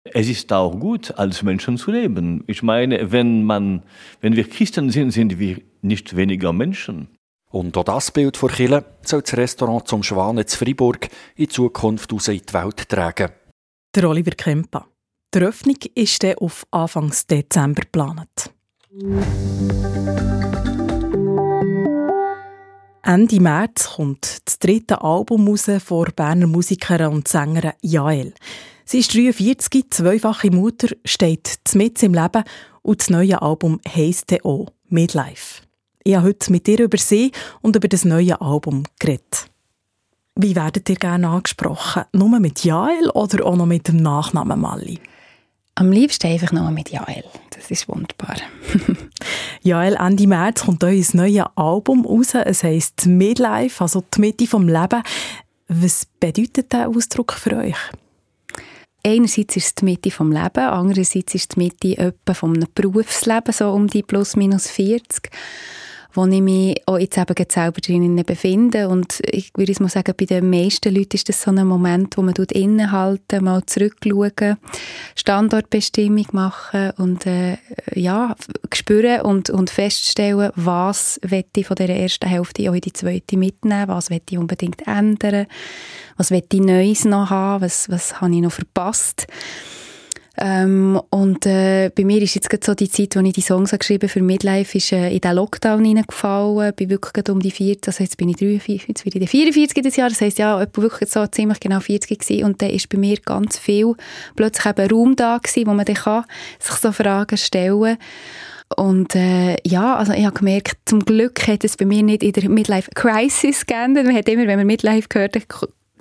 Es 0.04 0.28
ist 0.28 0.50
auch 0.54 0.70
gut, 0.70 1.12
als 1.18 1.42
Menschen 1.42 1.76
zu 1.76 1.90
leben. 1.90 2.44
Ich 2.46 2.62
meine, 2.62 3.12
wenn 3.12 3.42
man, 3.42 3.82
wenn 4.22 4.36
wir 4.36 4.48
Christen 4.48 4.88
sind, 4.88 5.10
sind 5.10 5.38
wir 5.38 5.60
nicht 5.82 6.16
weniger 6.16 6.54
Menschen. 6.54 7.08
Und 7.50 7.76
auch 7.76 7.84
das 7.84 8.10
Bild 8.10 8.38
vor 8.38 8.48
Kille 8.48 8.86
soll 9.02 9.20
das 9.20 9.36
Restaurant 9.36 9.86
zum 9.86 10.02
Schwanen 10.02 10.46
zu 10.46 10.56
Freiburg 10.56 11.08
in 11.36 11.50
Zukunft 11.50 12.10
aus 12.14 12.28
in 12.28 12.40
die 12.40 12.54
Welt 12.54 12.88
tragen. 12.88 13.32
Der 13.94 14.08
Oliver 14.08 14.30
Kemper. 14.30 14.86
Die 15.34 15.40
Öffnung 15.40 15.76
ist 15.94 16.22
dann 16.22 16.38
auf 16.38 16.66
Anfang 16.70 17.12
Dezember 17.30 17.82
geplant. 17.82 18.50
Ende 23.02 23.40
März 23.40 23.90
kommt 23.96 24.38
das 24.46 24.58
dritte 24.58 25.02
Album 25.02 25.46
raus 25.46 25.66
von 25.84 26.06
Berner 26.16 26.46
Musikerin 26.46 27.08
und 27.08 27.28
Sängerin 27.28 27.72
Jael. 27.82 28.32
Sie 28.86 29.00
ist 29.00 29.14
43, 29.14 29.90
zweifache 29.90 30.50
Mutter, 30.50 30.96
steht 31.04 31.58
mit 31.74 32.02
im 32.02 32.14
Leben 32.14 32.44
und 32.80 33.00
das 33.00 33.10
neue 33.10 33.42
Album 33.42 33.80
heisst 33.86 34.32
auch 34.44 34.68
Midlife. 34.88 35.62
Ich 36.04 36.16
habe 36.16 36.28
heute 36.28 36.50
mit 36.50 36.66
ihr 36.68 36.80
über 36.80 36.96
sie 36.96 37.32
und 37.60 37.76
über 37.76 37.88
das 37.88 38.06
neue 38.06 38.40
Album 38.40 38.84
geredet. 38.98 39.50
Wie 40.36 40.56
werdet 40.56 40.88
ihr 40.88 40.96
gerne 40.96 41.28
angesprochen? 41.28 42.04
Nur 42.14 42.40
mit 42.40 42.64
Jael 42.64 43.10
oder 43.10 43.44
auch 43.44 43.56
noch 43.56 43.66
mit 43.66 43.88
dem 43.88 43.96
Nachnamen 43.96 44.58
Mali? 44.58 44.98
Am 45.78 45.92
liebsten 45.92 46.26
einfach 46.26 46.50
nur 46.50 46.72
mit 46.72 46.90
Jael. 46.90 47.22
Das 47.50 47.70
ist 47.70 47.88
wunderbar. 47.88 48.34
Jael, 49.62 49.94
Ende 49.94 50.26
März 50.26 50.64
kommt 50.64 50.82
euer 50.82 51.04
neues 51.12 51.46
Album 51.54 52.04
raus. 52.04 52.34
Es 52.34 52.64
heisst 52.64 53.06
Midlife, 53.06 53.80
also 53.80 54.02
die 54.12 54.20
Mitte 54.20 54.48
vom 54.48 54.66
Leben. 54.66 55.04
Was 55.68 56.04
bedeutet 56.18 56.72
dieser 56.72 56.88
Ausdruck 56.88 57.34
für 57.34 57.58
euch? 57.58 57.76
Einerseits 59.06 59.54
ist 59.54 59.66
es 59.66 59.74
die 59.76 59.84
Mitte 59.84 60.10
vom 60.10 60.32
Leben, 60.32 60.64
andererseits 60.64 61.36
ist 61.36 61.42
es 61.42 61.48
die 61.48 61.60
Mitte 61.60 61.96
etwa 61.96 62.34
vom 62.34 62.54
Berufsleben, 62.74 63.52
so 63.52 63.70
um 63.70 63.86
die 63.86 64.02
plus 64.02 64.34
minus 64.34 64.66
40 64.66 65.30
wo 66.18 66.26
ich 66.26 66.40
mich 66.40 66.82
auch 66.86 66.98
jetzt 66.98 67.16
eben 67.16 67.46
selber 67.48 67.80
drinnen 67.80 68.24
befinde. 68.24 68.88
Und 68.88 69.20
ich 69.30 69.52
würde 69.56 69.72
mal 69.80 69.88
sagen, 69.88 70.14
bei 70.18 70.24
den 70.24 70.50
meisten 70.50 70.92
Leuten 70.92 71.14
ist 71.14 71.28
das 71.28 71.42
so 71.42 71.52
ein 71.52 71.64
Moment, 71.64 72.16
wo 72.16 72.22
man 72.22 72.34
innehalten, 72.34 73.44
mal 73.44 73.64
zurückschauen, 73.64 74.56
Standortbestimmung 75.14 76.26
machen 76.32 76.90
und 76.96 77.24
äh, 77.24 77.58
ja, 77.94 78.34
spüren 78.74 79.20
und, 79.20 79.48
und 79.50 79.70
feststellen, 79.70 80.50
was 80.56 81.20
ich 81.60 81.66
von 81.68 81.76
der 81.76 81.90
ersten 81.90 82.28
Hälfte 82.28 82.68
auch 82.68 82.74
in 82.74 82.80
die 82.80 82.92
zweite 82.92 83.36
mitnehmen, 83.36 83.86
was 83.86 84.10
ich 84.10 84.38
unbedingt 84.38 84.88
ändern, 84.88 85.46
was 86.16 86.32
ich 86.32 86.60
Neues 86.60 87.04
noch 87.04 87.30
haben, 87.30 87.62
was, 87.62 87.88
was 87.90 88.20
habe 88.20 88.34
ich 88.34 88.40
noch 88.40 88.50
verpasst 88.50 89.28
Ähm, 90.40 91.00
und 91.10 91.46
äh, 91.46 91.90
bei 91.94 92.04
mir 92.04 92.22
ist 92.22 92.34
jetzt 92.34 92.48
gerade 92.48 92.64
so 92.64 92.74
die 92.74 92.88
Zeit, 92.88 93.16
wo 93.16 93.20
ich 93.20 93.32
die 93.32 93.40
Songs 93.40 93.72
geschrieben 93.72 94.08
für 94.08 94.22
Midlife, 94.22 94.78
ist 94.78 94.92
äh, 94.92 95.10
in 95.10 95.20
den 95.20 95.34
Lockdown 95.34 95.84
hineingefallen. 95.84 96.74
Bin 96.74 96.90
wirklich 96.90 97.12
gerade 97.12 97.32
um 97.32 97.40
die 97.40 97.50
40, 97.50 97.88
also 97.88 98.04
jetzt 98.04 98.16
bin 98.16 98.28
ich 98.28 98.36
43, 98.36 98.86
jetzt 98.86 99.04
bin 99.04 99.22
ich 99.22 99.30
44 99.30 99.82
dieses 99.82 99.96
Jahr. 99.96 100.08
Das 100.08 100.20
heisst, 100.20 100.38
ja, 100.38 100.62
ich 100.62 100.68
wirklich 100.76 101.10
so 101.10 101.26
ziemlich 101.26 101.58
genau 101.58 101.80
40 101.80 102.18
gewesen. 102.18 102.44
Und 102.44 102.62
dann 102.62 102.70
ist 102.70 102.88
bei 102.88 102.98
mir 102.98 103.16
ganz 103.16 103.58
viel 103.58 103.94
plötzlich 104.36 104.66
eben 104.66 104.90
Raum 104.90 105.16
da 105.16 105.38
gewesen, 105.38 105.66
wo 105.66 105.74
man 105.74 105.84
dann 105.84 105.96
kann 105.96 106.24
sich 106.60 106.76
so 106.76 106.92
Fragen 106.92 107.36
stellen 107.36 107.98
und 108.76 109.14
äh, 109.14 109.56
ja, 109.66 109.96
also 109.96 110.12
ich 110.12 110.26
habe 110.26 110.38
gemerkt, 110.38 110.76
zum 110.84 111.00
Glück 111.04 111.46
hat 111.48 111.64
es 111.64 111.76
bei 111.76 111.86
mir 111.86 112.02
nicht 112.02 112.22
in 112.22 112.32
der 112.32 112.48
Midlife 112.50 112.90
Crisis 112.94 113.64
geändert. 113.64 114.04
Man 114.04 114.14
hat 114.14 114.28
immer, 114.28 114.46
wenn 114.46 114.58
man 114.58 114.66
Midlife 114.66 115.08
gehört, 115.08 115.36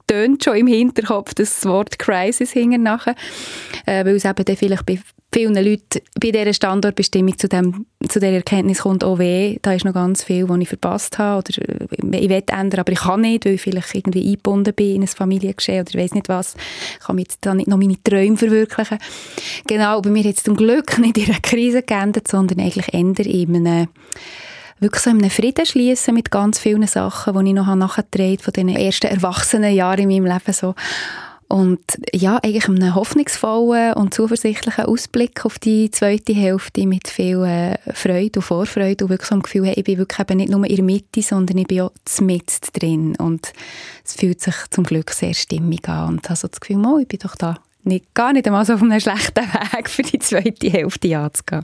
tönt 0.08 0.44
schon 0.44 0.56
im 0.56 0.68
Hinterkopf 0.68 1.34
das 1.34 1.66
Wort 1.66 2.00
Crisis 2.00 2.52
hinten 2.52 2.84
nachher, 2.84 3.16
äh, 3.86 4.06
weil 4.06 4.16
es 4.16 4.26
eben 4.26 4.46
dann 4.46 4.56
vielleicht 4.56 4.86
bei 4.86 5.00
vielen 5.34 5.56
Leuten 5.56 6.00
bei 6.20 6.32
dieser 6.32 6.54
Standortbestimmung 6.54 7.38
zu, 7.38 7.50
dem, 7.50 7.86
zu 8.08 8.20
dieser 8.20 8.32
Erkenntnis 8.32 8.80
kommt, 8.80 9.04
oh 9.04 9.20
weh, 9.20 9.58
da 9.62 9.74
ist 9.74 9.86
noch 9.86 9.94
ganz 9.94 10.24
viel, 10.24 10.48
was 10.48 10.60
ich 10.60 10.70
verpasst 10.70 11.18
habe 11.18 11.40
oder 11.40 11.62
äh, 11.62 11.88
ich 12.18 12.30
will 12.30 12.44
ändern, 12.48 12.80
aber 12.80 12.92
ich 12.92 13.00
kann 13.00 13.22
nicht, 13.22 13.46
weil 13.46 13.54
ich 13.54 13.62
vielleicht 13.62 13.94
irgendwie 13.94 14.26
eingebunden 14.26 14.74
bin 14.74 14.96
in 14.96 15.02
ein 15.04 15.08
Familiengeschehen 15.08 15.82
oder 15.82 15.90
ich 15.90 16.04
weiß 16.04 16.14
nicht 16.14 16.30
was, 16.30 16.56
ich 17.00 17.06
kann 17.06 17.18
jetzt 17.18 17.46
da 17.46 17.54
nicht 17.54 17.68
noch 17.68 17.78
meine 17.78 18.02
Träume 18.02 18.38
verwirklichen. 18.38 19.00
Genau, 19.68 20.02
bei 20.02 20.10
mir 20.10 20.24
hat 20.24 20.38
es 20.38 20.44
zum 20.44 20.56
Glück 20.56 20.98
nicht 20.98 21.18
in 21.18 21.26
einer 21.26 21.42
Krise 21.42 21.84
geändert, 21.84 22.28
sondern 22.28 22.60
eigentlich 22.60 22.94
eher 22.94 23.00
in 23.02 23.68
einem 23.68 23.88
wirklich 24.80 25.04
so 25.04 25.10
in 25.10 25.30
Frieden 25.30 25.66
schließen 25.66 26.14
mit 26.14 26.32
ganz 26.32 26.60
vielen 26.60 26.88
Sachen, 26.88 27.34
die 27.34 27.50
ich 27.50 27.56
noch 27.56 27.74
nachgetragen 27.76 28.40
von 28.40 28.54
den 28.54 28.70
ersten 28.70 29.08
erwachsenen 29.08 29.74
Jahren 29.74 30.10
in 30.10 30.10
meinem 30.10 30.26
Leben 30.26 30.54
so. 30.54 30.76
Und 31.50 31.80
ja, 32.14 32.40
eigentlich 32.44 32.68
einen 32.68 32.94
hoffnungsvollen 32.94 33.94
und 33.94 34.14
zuversichtlichen 34.14 34.84
Ausblick 34.84 35.46
auf 35.46 35.60
die 35.60 35.90
zweite 35.92 36.34
Hälfte 36.34 36.86
mit 36.86 37.08
viel 37.08 37.42
äh, 37.44 37.78
Freude 37.94 38.40
und 38.40 38.44
Vorfreude 38.44 39.06
und 39.06 39.12
wirklich 39.12 39.30
so 39.30 39.36
ein 39.36 39.42
Gefühl, 39.42 39.66
hey, 39.66 39.76
ich 39.78 39.86
bin 39.86 39.98
wirklich 39.98 40.20
eben 40.20 40.38
nicht 40.38 40.50
nur 40.50 40.66
in 40.66 40.76
der 40.76 40.84
Mitte, 40.84 41.22
sondern 41.22 41.58
ich 41.58 41.68
bin 41.68 41.82
auch 41.82 41.92
mit 42.20 42.60
drin. 42.74 43.16
Und 43.18 43.54
es 44.04 44.16
fühlt 44.16 44.42
sich 44.42 44.56
zum 44.72 44.84
Glück 44.84 45.12
sehr 45.12 45.34
stimmig 45.34 45.88
an 45.88 46.16
und 46.16 46.26
habe 46.26 46.36
so 46.36 46.50
das 46.50 46.60
Gefühl, 46.60 46.86
oh, 46.86 46.98
ich 46.98 47.08
bin 47.08 47.20
doch 47.20 47.38
da 47.38 47.56
nicht, 47.84 48.14
gar 48.14 48.34
nicht 48.34 48.46
einmal 48.46 48.66
so 48.66 48.74
auf 48.74 48.82
einem 48.82 49.00
schlechten 49.00 49.46
Weg 49.74 49.90
für 49.90 50.04
die 50.04 50.20
zweite 50.20 50.70
Hälfte 50.70 51.18
anzugehen. 51.18 51.64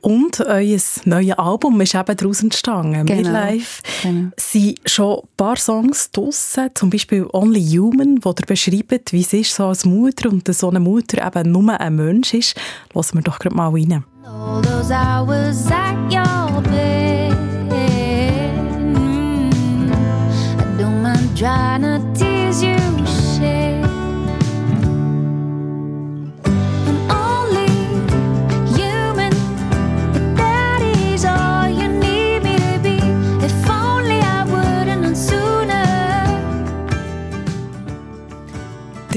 Und 0.00 0.40
euer 0.40 0.78
neues 1.04 1.38
Album 1.38 1.80
ist 1.80 1.94
eben 1.94 2.16
daraus 2.16 2.42
entstanden. 2.42 3.06
Genau. 3.06 3.20
Midlife. 3.20 3.82
Genau. 4.02 4.30
sind 4.36 4.80
schon 4.86 5.18
ein 5.18 5.28
paar 5.36 5.56
Songs 5.56 6.10
draussen, 6.10 6.70
zum 6.74 6.90
Beispiel 6.90 7.26
Only 7.32 7.62
Human, 7.76 8.18
wo 8.22 8.30
ihr 8.30 8.46
beschreibt, 8.46 9.12
wie 9.12 9.20
es 9.20 9.32
ist 9.32 9.54
so 9.54 9.66
als 9.66 9.84
Mutter 9.84 10.30
und 10.30 10.52
so 10.52 10.70
eine 10.70 10.80
Mutter 10.80 11.26
eben 11.26 11.52
nur 11.52 11.78
ein 11.78 11.96
Mensch 11.96 12.34
ist. 12.34 12.56
Lassen 12.94 13.18
wir 13.18 13.22
doch 13.22 13.38
gerade 13.38 13.56
mal 13.56 13.70
rein. 13.70 14.04
All 14.24 14.62
those 14.62 14.92
hours 14.92 15.66
at 15.70 15.96
your 16.10 16.62
bed 16.62 17.32
mm, 18.94 19.90
I 19.92 20.82
don't 20.82 21.02
mind 21.02 21.36
trying 21.36 21.82
to 21.82 22.29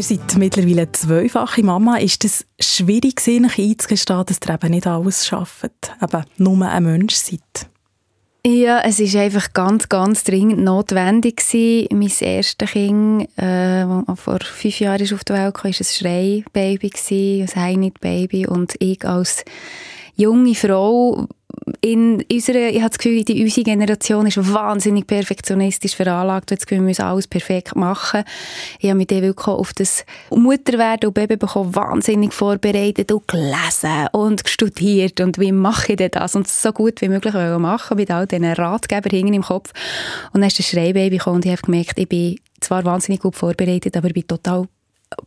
Ihr 0.03 0.17
seid 0.17 0.37
mittlerweile 0.37 0.91
zweifache 0.91 1.63
Mama. 1.63 1.95
Ist 1.95 2.25
es 2.25 2.45
schwierig, 2.59 3.21
sich 3.21 3.41
einzugestehen, 3.41 4.25
dass 4.25 4.39
ihr 4.45 4.53
eben 4.53 4.71
nicht 4.71 4.85
alles 4.85 5.25
schafft, 5.25 5.71
eben 6.01 6.23
nur 6.39 6.67
ein 6.67 6.83
Mensch 6.83 7.15
seid? 7.15 7.69
Ja, 8.45 8.81
es 8.81 8.99
ist 8.99 9.15
einfach 9.15 9.53
ganz, 9.53 9.87
ganz 9.87 10.25
dringend 10.25 10.59
notwendig 10.59 11.37
gewesen. 11.37 11.87
Mein 11.93 12.11
erstes 12.19 12.71
Kind, 12.71 13.29
äh, 13.37 13.85
das 13.85 14.19
vor 14.19 14.39
fünf 14.41 14.81
Jahren 14.81 15.13
auf 15.13 15.23
die 15.23 15.33
Welt 15.33 15.53
kam, 15.53 15.71
war 15.71 15.79
ein 15.79 15.85
Schrei-Baby, 15.85 16.91
ein 17.09 17.55
Heinit-Baby. 17.55 18.47
Und 18.47 18.75
ich 18.79 19.05
als 19.05 19.45
junge 20.17 20.55
Frau 20.55 21.29
in 21.81 22.23
unserer, 22.31 22.69
ich 22.69 22.79
habe 22.79 22.89
das 22.89 22.97
Gefühl, 22.97 23.23
die, 23.23 23.41
unsere 23.41 23.63
Generation 23.63 24.25
ist 24.25 24.53
wahnsinnig 24.53 25.07
perfektionistisch 25.07 25.95
veranlagt. 25.95 26.51
Jetzt 26.51 26.69
wir 26.69 26.81
müssen 26.81 27.03
alles 27.03 27.27
perfekt 27.27 27.75
machen. 27.75 28.23
Ich 28.79 28.89
habe 28.89 28.97
mich 28.97 29.07
dann 29.07 29.21
wirklich 29.21 29.47
auf 29.47 29.73
das 29.73 30.05
Mutterwerden 30.29 31.07
und 31.07 31.13
Baby 31.13 31.37
bekommen 31.37 31.75
wahnsinnig 31.75 32.33
vorbereitet 32.33 33.11
und 33.11 33.27
gelesen 33.27 34.07
und 34.11 34.47
studiert 34.47 35.19
und 35.19 35.39
wie 35.39 35.51
mache 35.51 35.93
ich 35.93 36.11
das 36.11 36.35
und 36.35 36.47
so 36.47 36.71
gut 36.71 37.01
wie 37.01 37.09
möglich 37.09 37.33
machen 37.33 37.97
mit 37.97 38.11
all 38.11 38.27
diesen 38.27 38.45
Ratgeber 38.45 39.09
hingen 39.09 39.33
im 39.33 39.43
Kopf. 39.43 39.71
Und 40.33 40.41
dann 40.41 40.47
ist 40.47 40.59
das 40.59 40.67
Schreibaby 40.67 41.17
gekommen 41.17 41.37
und 41.37 41.45
ich 41.45 41.51
habe 41.51 41.61
gemerkt, 41.61 41.97
ich 41.97 42.09
bin 42.09 42.39
zwar 42.59 42.83
wahnsinnig 42.85 43.21
gut 43.21 43.35
vorbereitet, 43.35 43.95
aber 43.97 44.07
ich 44.07 44.13
bin 44.13 44.27
total 44.27 44.67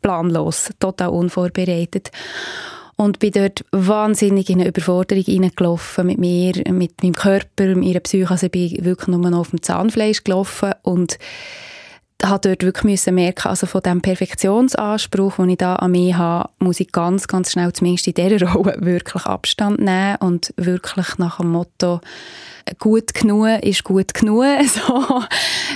planlos, 0.03 0.71
total 0.79 1.09
unvorbereitet 1.11 2.11
und 2.97 3.19
bin 3.19 3.33
dort 3.33 3.65
wahnsinnig 3.73 4.49
in 4.49 4.61
eine 4.61 4.69
Überforderung 4.69 5.25
hineingelaufen 5.25 6.07
mit 6.07 6.19
mir, 6.19 6.55
mit 6.71 7.03
meinem 7.03 7.15
Körper, 7.15 7.67
mit 7.67 7.77
meiner 7.77 8.01
Psyche. 8.01 8.31
Also 8.31 8.47
ich 8.47 8.53
bin 8.53 8.85
wirklich 8.85 9.09
nur 9.09 9.19
noch 9.19 9.41
auf 9.41 9.51
dem 9.51 9.63
Zahnfleisch 9.63 10.25
gelaufen 10.25 10.73
und 10.83 11.19
habe 12.25 12.49
dort 12.49 12.63
wirklich 12.63 12.85
müssen 12.85 13.15
merken, 13.15 13.49
also 13.49 13.67
von 13.67 13.83
dem 13.83 14.01
Perfektionsanspruch, 14.01 15.37
den 15.37 15.51
ich 15.51 15.59
da 15.59 15.77
an 15.77 15.91
mich 15.91 16.15
habe, 16.15 16.49
muss 16.59 16.81
ich 16.81 16.91
ganz, 16.91 17.29
ganz 17.29 17.53
schnell 17.53 17.73
zumindest 17.73 18.07
in 18.09 18.15
dieser 18.15 18.53
Rolle 18.53 18.77
wirklich 18.81 19.27
Abstand 19.27 19.81
nehmen 19.81 20.17
und 20.21 20.53
wirklich 20.57 21.19
nach 21.19 21.39
dem 21.39 21.51
Motto 21.51 22.01
gut 22.81 23.15
genug 23.15 23.63
ist 23.63 23.85
gut 23.85 24.15
genug. 24.15 24.45
So. 24.67 25.23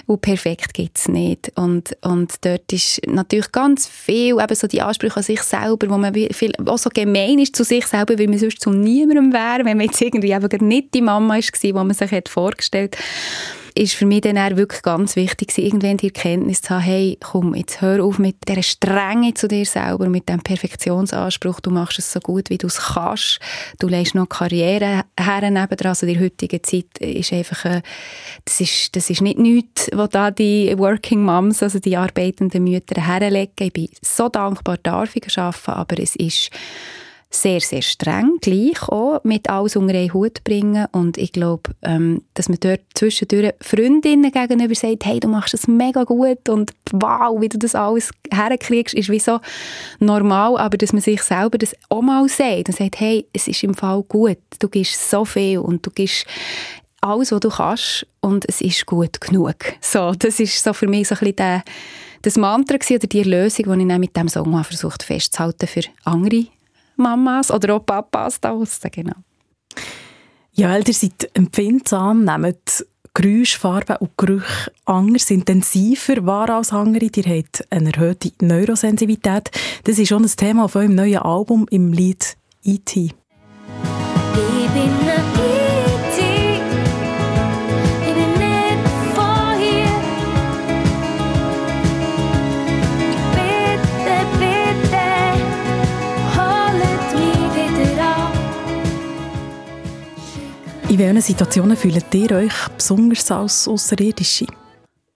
Und 0.07 0.21
perfekt 0.21 0.75
gibt 0.75 0.99
es 0.99 1.09
nicht. 1.09 1.53
Und, 1.55 1.97
und 2.03 2.35
dort 2.45 2.73
ist 2.73 3.01
natürlich 3.07 3.53
ganz 3.53 3.87
viel, 3.87 4.41
eben 4.41 4.55
so 4.55 4.67
die 4.67 4.83
Ansprüche 4.83 5.17
an 5.17 5.23
sich 5.23 5.43
selber, 5.43 5.89
wo 5.89 5.97
man 5.97 6.13
viel, 6.13 6.53
auch 6.67 6.79
so 6.79 6.91
gemein 6.91 7.39
ist 7.39 7.55
zu 7.55 7.65
sich 7.65 7.87
selber, 7.87 8.19
weil 8.19 8.27
man 8.27 8.39
sonst 8.39 8.61
zu 8.61 8.71
niemandem 8.71 9.33
wäre, 9.33 9.65
wenn 9.65 9.77
man 9.77 9.87
jetzt 9.87 10.01
irgendwie 10.01 10.33
eben 10.33 10.69
nicht 10.69 10.93
die 10.95 11.03
Mama 11.03 11.35
war, 11.35 11.41
die 11.41 11.73
man 11.73 11.93
sich 11.93 12.11
hat 12.11 12.29
vorgestellt 12.29 12.97
hat 12.97 13.60
ist 13.81 13.95
für 13.95 14.05
mich 14.05 14.21
dann 14.21 14.37
auch 14.37 14.57
wirklich 14.57 14.83
ganz 14.83 15.17
wichtig, 15.17 15.57
irgendwann 15.57 15.97
die 15.97 16.09
Erkenntnis 16.09 16.61
zu 16.61 16.75
haben, 16.75 16.83
hey, 16.83 17.19
komm, 17.19 17.55
jetzt 17.55 17.81
hör 17.81 18.05
auf 18.05 18.19
mit 18.19 18.37
dieser 18.47 18.63
Strenge 18.63 19.33
zu 19.33 19.49
dir 19.49 19.65
selber, 19.65 20.11
mit 20.11 20.29
dem 20.29 20.43
Perfektionsanspruch, 20.43 21.61
du 21.61 21.71
machst 21.71 21.99
es 21.99 22.13
so 22.13 22.21
gut, 22.21 22.51
wie 22.51 22.59
du 22.59 22.67
es 22.67 22.77
kannst, 22.77 23.41
du 23.79 23.89
legst 23.89 24.15
noch 24.15 24.29
Karriere 24.29 25.05
her 25.19 25.51
nebendran, 25.51 25.91
also 25.91 26.05
in 26.05 26.13
der 26.13 26.23
heutigen 26.23 26.63
Zeit 26.63 26.99
ist 26.99 27.33
einfach, 27.33 27.65
äh, 27.65 27.81
das 28.45 28.61
ist, 28.61 28.95
das 28.97 29.09
ist 29.09 29.23
nicht 29.23 29.39
nichts, 29.39 29.89
was 29.95 30.11
da 30.11 30.31
die 30.31 30.77
Working 30.77 31.23
Moms, 31.23 31.63
also 31.63 31.79
die 31.79 31.97
arbeitenden 31.97 32.65
Mütter 32.65 33.01
herlegen. 33.01 33.53
Ich 33.59 33.73
bin 33.73 33.89
so 34.03 34.29
dankbar, 34.29 34.77
darf 34.83 35.17
ich 35.17 35.39
arbeiten, 35.39 35.71
aber 35.71 35.99
es 35.99 36.17
ist 36.17 36.51
sehr, 37.33 37.61
sehr 37.61 37.83
streng, 37.83 38.39
gleich 38.41 38.83
auch, 38.89 39.23
mit 39.23 39.49
alles 39.49 39.77
unter 39.77 39.95
einen 39.95 40.13
Hut 40.13 40.43
bringen. 40.43 40.87
Und 40.91 41.17
ich 41.17 41.33
glaube, 41.33 41.71
ähm, 41.83 42.23
dass 42.35 42.49
man 42.49 42.59
dort 42.61 42.81
zwischendurch 42.95 43.55
Freundinnen 43.61 44.33
gegenüber 44.33 44.75
sagt, 44.75 45.07
hey, 45.07 45.21
du 45.21 45.29
machst 45.29 45.55
das 45.55 45.69
mega 45.69 46.03
gut 46.03 46.49
und 46.49 46.73
wow, 46.91 47.41
wie 47.41 47.49
du 47.49 47.57
das 47.57 47.77
alles 47.77 48.11
herkriegst, 48.33 48.95
ist 48.95 49.11
wie 49.11 49.21
so 49.21 49.39
normal, 50.01 50.57
aber 50.59 50.77
dass 50.77 50.93
man 50.93 51.03
sich 51.03 51.23
selber 51.23 51.57
das 51.57 51.75
auch 51.89 52.03
mal 52.03 52.29
sagt 52.29 52.69
und 52.69 52.77
sagt, 52.77 52.99
hey, 52.99 53.25
es 53.33 53.47
ist 53.47 53.63
im 53.63 53.75
Fall 53.75 54.03
gut, 54.03 54.39
du 54.59 54.69
gibst 54.69 55.09
so 55.09 55.25
viel 55.25 55.61
und 55.61 55.87
du 55.87 55.91
gibst 55.91 56.27
alles, 57.01 57.31
was 57.31 57.41
du 57.41 57.49
kannst 57.49 58.07
und 58.21 58.45
es 58.49 58.61
ist 58.61 58.87
gut 58.87 59.21
genug. 59.21 59.57
So, 59.81 60.13
das 60.19 60.41
ist 60.41 60.63
so 60.63 60.73
für 60.73 60.89
mich 60.89 61.07
so 61.07 61.15
ein 61.15 61.21
bisschen 61.21 61.37
der, 61.37 61.63
das 62.23 62.37
Mantra 62.37 62.75
oder 62.75 63.07
die 63.07 63.23
Lösung, 63.23 63.73
die 63.73 63.83
ich 63.83 63.89
dann 63.89 64.01
mit 64.01 64.17
diesem 64.17 64.29
Song 64.29 64.65
versucht 64.65 65.05
festzuhalten 65.05 65.69
für 65.69 65.83
andere 66.05 66.47
Mamas 67.01 67.51
oder 67.51 67.75
auch 67.75 67.85
Papas 67.85 68.41
da 68.41 68.53
draussen, 68.53 68.91
genau. 68.93 69.17
Ja, 70.53 70.77
ihr 70.77 70.93
seid 70.93 71.31
empfindsam, 71.35 72.25
nehmt 72.25 72.85
Geräusche, 73.13 73.59
Farben 73.59 73.97
und 73.97 74.17
Gerüche 74.17 74.73
anders, 74.85 75.31
intensiver 75.31 76.25
wahr 76.27 76.51
als 76.51 76.73
andere. 76.73 77.07
Ihr 77.07 77.39
habt 77.39 77.67
eine 77.71 77.93
erhöhte 77.93 78.31
Neurosensitivität. 78.41 79.51
Das 79.85 79.99
ist 79.99 80.09
schon 80.09 80.25
ein 80.25 80.31
Thema 80.37 80.65
auf 80.65 80.77
eurem 80.77 80.95
neuen 80.95 81.19
Album 81.19 81.67
im 81.71 81.93
Lied 81.93 82.37
E.T. 82.63 83.15
In 100.91 100.99
welchen 100.99 101.21
Situationen 101.21 101.77
fühlt 101.77 102.13
ihr 102.13 102.33
euch 102.33 102.69
besonders 102.77 103.31
als 103.31 103.69
Außerirdische? 103.69 104.47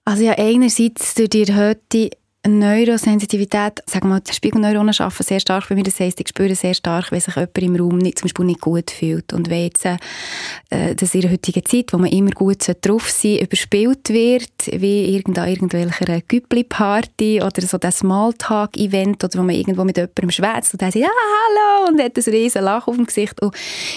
Also 0.05 0.23
ja, 0.23 0.31
einerseits 0.37 1.15
durch 1.15 1.31
die 1.31 1.43
erhöhte 1.43 2.11
Neurosensitivität, 2.47 3.81
sagen 3.87 4.09
wir 4.09 4.21
Spiegelneuronen 4.31 4.93
arbeiten 4.99 5.23
sehr 5.23 5.39
stark 5.39 5.67
bei 5.67 5.75
mir. 5.75 5.83
Das 5.83 5.99
heisst, 5.99 6.19
ich 6.19 6.29
spüre 6.29 6.53
sehr 6.53 6.75
stark, 6.75 7.11
wenn 7.11 7.19
sich 7.19 7.35
jemand 7.35 7.57
im 7.57 7.75
Raum 7.75 7.97
nicht, 7.97 8.19
zum 8.19 8.25
Beispiel 8.25 8.45
nicht 8.45 8.61
gut 8.61 8.91
fühlt. 8.91 9.33
Und 9.33 9.49
wenn 9.49 9.63
jetzt, 9.63 9.85
äh, 9.85 10.95
dass 10.95 11.15
in 11.15 11.21
der 11.21 11.31
heutigen 11.31 11.65
Zeit, 11.65 11.91
wo 11.91 11.97
man 11.97 12.11
immer 12.11 12.31
gut 12.31 12.59
drauf 12.81 13.09
sein 13.09 13.39
überspielt 13.39 14.09
wird, 14.09 14.51
wie 14.71 15.15
irgendein 15.15 15.49
irgendwelcher 15.49 16.21
Güppli-Party 16.21 17.41
oder 17.41 17.61
so 17.61 17.77
das 17.79 17.99
Smalltalk-Event 17.99 19.23
oder 19.23 19.39
wo 19.39 19.43
man 19.43 19.55
irgendwo 19.55 19.83
mit 19.83 19.97
jemandem 19.97 20.29
schwätzt 20.29 20.73
und 20.73 20.81
dann 20.81 20.91
sagt, 20.91 21.03
ja, 21.03 21.09
hallo, 21.09 21.89
und 21.89 22.01
hat 22.01 22.15
ein 22.15 22.31
riesen 22.31 22.63
Lach 22.63 22.87
auf 22.87 22.95
dem 22.95 23.05
Gesicht. 23.05 23.41
Und 23.41 23.55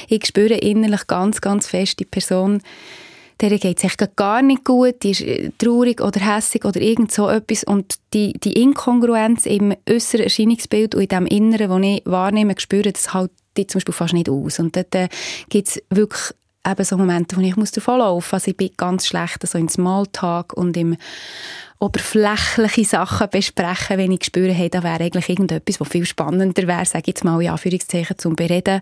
ich 0.09 0.25
spüre 0.27 0.55
innerlich 0.55 1.07
ganz, 1.07 1.41
ganz 1.41 1.67
fest 1.67 2.01
die 2.01 2.07
Person, 2.07 2.63
der 3.41 3.59
geht 3.59 3.85
es 3.85 3.97
gar 4.17 4.43
nicht 4.43 4.65
gut, 4.65 5.03
die 5.03 5.11
ist 5.11 5.21
äh, 5.21 5.51
traurig 5.59 6.01
oder 6.01 6.21
hässig 6.21 6.65
oder 6.65 6.81
irgend 6.81 7.13
so 7.13 7.29
etwas 7.29 7.65
und 7.65 7.95
die, 8.13 8.33
die 8.33 8.61
Inkongruenz 8.61 9.47
im 9.47 9.75
äußeren 9.89 10.25
Erscheinungsbild 10.25 10.95
und 10.95 11.03
in 11.03 11.09
dem 11.09 11.27
Inneren, 11.27 11.83
das 11.83 11.91
ich 11.91 12.03
wahrnehme, 12.05 12.55
spüre, 12.59 12.93
das 12.93 13.15
hält 13.15 13.31
die 13.57 13.67
zum 13.67 13.79
Beispiel 13.79 13.95
fast 13.95 14.15
nicht 14.15 14.29
aus. 14.29 14.59
Und 14.59 14.77
dort 14.77 14.95
äh, 14.95 15.09
gibt 15.49 15.69
es 15.69 15.83
wirklich 15.91 16.35
eben 16.67 16.85
so 16.85 16.97
Momente, 16.97 17.37
wo 17.37 17.41
ich 17.41 17.57
muss 17.57 17.73
davonlaufen 17.73 18.27
muss. 18.27 18.35
Also 18.35 18.51
ich 18.51 18.57
bin 18.57 18.71
ganz 18.77 19.07
schlecht 19.07 19.47
so 19.47 19.59
im 19.59 19.69
Smalltalk 19.69 20.53
und 20.53 20.77
im 20.77 20.97
oberflächliche 21.81 22.85
Sachen 22.85 23.31
besprechen, 23.31 23.99
wenn 23.99 24.13
ich 24.13 24.25
spüre, 24.25 24.53
hey, 24.53 24.69
da 24.69 24.83
wäre 24.83 25.05
eigentlich 25.05 25.29
irgendetwas, 25.29 25.81
was 25.81 25.89
viel 25.89 26.07
spannender 26.07 26.67
wäre, 26.67 26.85
sage 26.85 27.03
ich 27.03 27.09
jetzt 27.09 27.25
mal 27.25 27.41
in 27.41 27.51
Anführungszeichen, 27.51 28.19
zum 28.19 28.35
Bereden 28.35 28.81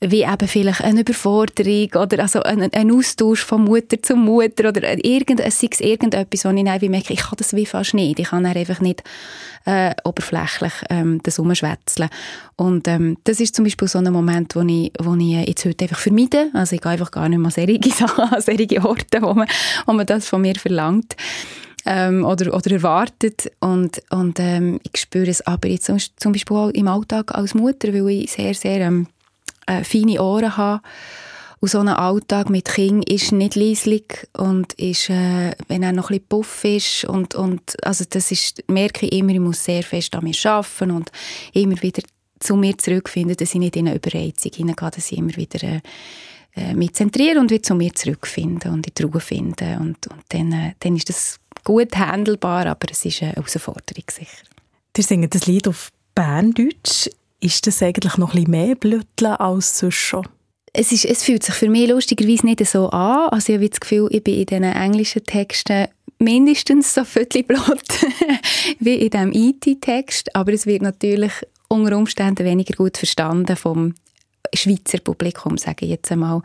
wie 0.00 0.22
eben 0.22 0.46
vielleicht 0.46 0.82
eine 0.82 1.00
Überforderung 1.00 1.88
oder 1.96 2.20
also 2.20 2.42
ein, 2.42 2.72
ein 2.72 2.92
Austausch 2.92 3.44
von 3.44 3.64
Mutter 3.64 4.00
zu 4.00 4.14
Mutter 4.14 4.68
oder 4.68 5.04
irgend, 5.04 5.40
sei 5.40 5.68
es 5.70 5.80
irgendetwas, 5.80 6.44
wo 6.44 6.50
ich 6.50 6.64
dann 6.64 6.90
merke, 6.90 7.12
ich 7.12 7.20
kann 7.20 7.36
das 7.36 7.54
wie 7.54 7.66
fast 7.66 7.94
nicht. 7.94 8.20
Ich 8.20 8.28
kann 8.28 8.46
einfach 8.46 8.80
nicht 8.80 9.02
äh, 9.64 9.94
oberflächlich 10.04 10.72
ähm, 10.88 11.20
das 11.24 11.40
umschwätzeln. 11.40 12.10
Und 12.54 12.86
ähm, 12.86 13.16
das 13.24 13.40
ist 13.40 13.56
zum 13.56 13.64
Beispiel 13.64 13.88
so 13.88 13.98
ein 13.98 14.12
Moment, 14.12 14.54
wo 14.54 14.60
ich, 14.60 14.92
wo 15.00 15.16
ich 15.16 15.48
jetzt 15.48 15.64
heute 15.64 15.86
einfach 15.86 15.98
vermeide. 15.98 16.50
Also 16.52 16.76
ich 16.76 16.80
gehe 16.80 16.92
einfach 16.92 17.10
gar 17.10 17.28
nicht 17.28 17.38
mehr 17.38 17.50
solche 17.50 17.90
Sachen 17.90 18.32
an 18.32 18.40
solche 18.40 18.84
Orte, 18.84 19.20
wo 19.20 19.34
man, 19.34 19.48
wo 19.86 19.92
man 19.94 20.06
das 20.06 20.28
von 20.28 20.42
mir 20.42 20.54
verlangt. 20.54 21.16
Ähm, 21.84 22.24
oder, 22.24 22.54
oder 22.54 22.70
erwartet. 22.70 23.50
Und, 23.58 24.00
und 24.10 24.38
ähm, 24.38 24.78
ich 24.84 25.00
spüre 25.00 25.28
es 25.28 25.44
aber 25.44 25.66
jetzt 25.66 25.86
zum 25.86 26.32
Beispiel 26.32 26.56
auch 26.56 26.68
im 26.70 26.86
Alltag 26.86 27.34
als 27.34 27.54
Mutter, 27.54 27.92
weil 27.92 28.10
ich 28.10 28.30
sehr, 28.30 28.54
sehr 28.54 28.80
ähm, 28.80 29.08
äh, 29.68 29.84
feine 29.84 30.22
Ohren 30.22 30.56
habe. 30.56 30.82
Und 31.60 31.70
so 31.70 31.80
ein 31.80 31.88
Alltag 31.88 32.50
mit 32.50 32.66
Kind 32.66 33.08
ist 33.10 33.32
nicht 33.32 33.56
leislich 33.56 34.28
und 34.36 34.74
ist, 34.74 35.10
äh, 35.10 35.52
wenn 35.66 35.82
er 35.82 35.92
noch 35.92 36.10
ein 36.10 36.20
bisschen 36.20 36.28
puff 36.28 36.64
ist 36.64 37.04
und, 37.04 37.34
und 37.34 37.84
also 37.84 38.04
das 38.08 38.30
ist, 38.30 38.62
merke 38.68 39.06
ich 39.06 39.12
immer, 39.12 39.32
ich 39.32 39.40
muss 39.40 39.64
sehr 39.64 39.82
fest 39.82 40.14
an 40.14 40.22
mir 40.22 40.36
arbeiten 40.44 40.92
und 40.92 41.10
immer 41.52 41.80
wieder 41.82 42.02
zu 42.38 42.54
mir 42.54 42.78
zurückfinden, 42.78 43.36
dass 43.36 43.54
ich 43.54 43.60
nicht 43.60 43.74
in 43.74 43.88
eine 43.88 43.96
Überreizung 43.96 44.52
hineingehe, 44.54 44.90
dass 44.90 45.10
ich 45.10 45.18
immer 45.18 45.34
wieder 45.36 45.62
äh, 45.64 45.80
äh, 46.54 46.74
mich 46.74 46.92
zentriere 46.92 47.40
und 47.40 47.50
wieder 47.50 47.62
zu 47.62 47.74
mir 47.74 47.92
zurückfinde 47.92 48.70
und 48.70 48.86
in 48.86 48.94
die 48.96 49.02
Ruhe 49.02 49.20
finde 49.20 49.78
und, 49.80 50.06
und 50.06 50.24
dann, 50.28 50.52
äh, 50.52 50.74
dann 50.78 50.96
ist 50.96 51.08
das 51.08 51.40
gut 51.64 51.96
handelbar, 51.96 52.66
aber 52.66 52.86
es 52.90 53.04
ist 53.04 53.22
eine 53.22 53.32
Herausforderung 53.32 54.04
sicher. 54.10 54.44
Sie 54.96 55.02
singen 55.02 55.30
das 55.30 55.46
Lied 55.46 55.68
auf 55.68 55.90
Berndeutsch. 56.14 57.10
Ist 57.40 57.66
das 57.66 57.82
eigentlich 57.82 58.16
noch 58.16 58.32
bisschen 58.32 58.50
mehr 58.50 58.74
Blütteln 58.74 59.32
als 59.32 59.78
sonst 59.78 59.94
schon? 59.94 60.26
Es, 60.72 60.92
ist, 60.92 61.04
es 61.04 61.22
fühlt 61.22 61.42
sich 61.42 61.54
für 61.54 61.68
mich 61.68 61.88
lustigerweise 61.88 62.46
nicht 62.46 62.64
so 62.66 62.90
an. 62.90 63.28
Also 63.30 63.52
ich 63.52 63.58
habe 63.58 63.68
das 63.68 63.80
Gefühl, 63.80 64.08
ich 64.10 64.22
bin 64.22 64.34
in 64.34 64.46
diesen 64.46 64.64
englischen 64.64 65.24
Texten 65.24 65.88
mindestens 66.18 66.94
so 66.94 67.04
Viertelblatt 67.04 68.06
wie 68.80 68.94
in 68.94 69.10
diesem 69.10 69.32
IT-Text. 69.32 70.34
Aber 70.34 70.52
es 70.52 70.66
wird 70.66 70.82
natürlich 70.82 71.32
unter 71.68 71.96
Umständen 71.96 72.44
weniger 72.44 72.74
gut 72.74 72.96
verstanden 72.96 73.56
vom 73.56 73.94
Schweizer 74.54 74.98
Publikum, 74.98 75.58
sage 75.58 75.84
ich 75.84 75.92
jetzt 75.92 76.10
einmal. 76.10 76.42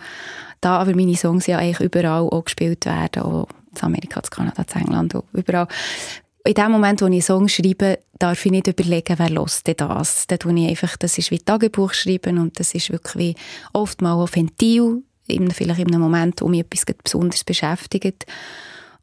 Da 0.62 0.80
aber 0.80 0.96
meine 0.96 1.16
Songs 1.16 1.48
ja 1.48 1.58
eigentlich 1.58 1.80
überall 1.80 2.30
auch 2.30 2.46
gespielt 2.46 2.86
werden, 2.86 3.24
auch 3.24 3.48
in 3.76 3.82
Amerika, 3.82 4.20
in 4.20 4.30
Kanada, 4.30 4.66
in 4.76 4.82
England, 4.82 5.16
überall, 5.34 5.68
in 6.46 6.54
dem 6.54 6.72
Moment, 6.72 7.02
wo 7.02 7.06
ich 7.06 7.12
einen 7.12 7.22
Song 7.22 7.48
schreibe, 7.48 8.00
darf 8.20 8.46
ich 8.46 8.52
nicht 8.52 8.68
überlegen, 8.68 9.18
wer 9.18 9.30
lost 9.30 9.68
das. 9.78 10.28
Dann 10.28 10.40
tue 10.40 10.60
ich 10.60 10.70
einfach, 10.70 10.98
das 10.98 11.18
ist 11.18 11.32
wie 11.32 11.40
Tagebuch 11.40 11.94
schreiben 11.94 12.38
und 12.38 12.60
das 12.60 12.74
ist 12.74 12.92
wirklich 12.92 13.16
wie 13.16 13.36
oft 13.72 14.02
mal 14.02 14.20
ein 14.20 14.28
Ventil, 14.34 15.04
vielleicht 15.28 15.80
in 15.80 15.88
einem 15.88 16.02
Moment, 16.02 16.42
wo 16.42 16.48
mich 16.48 16.62
etwas 16.62 16.86
besonders 17.02 17.44
beschäftigt. 17.44 18.26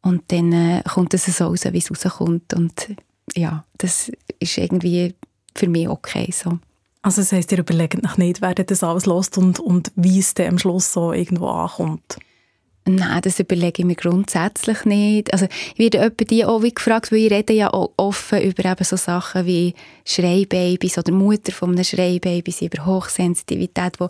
Und 0.03 0.31
dann 0.33 0.53
äh, 0.53 0.83
kommt 0.83 1.15
es 1.15 1.25
so 1.25 1.47
raus, 1.47 1.65
wie 1.65 1.79
es 1.79 1.91
rauskommt. 1.91 2.55
Und 2.55 2.89
ja, 3.35 3.65
das 3.79 4.11
ist 4.39 4.59
irgendwie 4.59 5.15
für 5.55 5.69
mich 5.69 5.89
okay 5.89 6.31
so. 6.33 6.59
Also 7.03 7.23
das 7.23 7.33
heisst, 7.33 7.53
ihr 7.53 7.59
überlegt 7.59 8.03
noch 8.03 8.19
nicht, 8.19 8.43
wer 8.43 8.55
das 8.55 8.83
alles 8.83 9.07
lost 9.07 9.39
und, 9.39 9.59
und 9.59 9.91
wie 9.97 10.19
es 10.19 10.35
dann 10.35 10.49
am 10.49 10.59
Schluss 10.59 10.93
so 10.93 11.13
irgendwo 11.15 11.49
ankommt? 11.49 12.19
Nein, 12.87 13.21
das 13.23 13.39
überlege 13.39 13.83
ich 13.83 13.85
mir 13.85 13.95
grundsätzlich 13.95 14.85
nicht. 14.85 15.33
Also, 15.33 15.47
ich 15.75 15.79
werde 15.79 15.99
etwa 15.99 16.25
die 16.25 16.45
auch 16.45 16.63
wie 16.63 16.73
gefragt, 16.73 17.13
weil 17.13 17.19
ich 17.19 17.31
rede 17.31 17.53
ja 17.53 17.73
auch 17.73 17.93
offen 17.97 18.41
über 18.41 18.65
eben 18.65 18.85
so 18.85 18.97
Sachen 18.97 19.45
wie 19.47 19.75
Schreibabys 20.05 20.97
oder 20.97 21.13
Mutter 21.13 21.53
von 21.53 21.71
einem 21.71 21.85
Schreibabys, 21.85 22.63
über 22.63 22.87
Hochsensitivität, 22.87 24.01
wo 24.01 24.09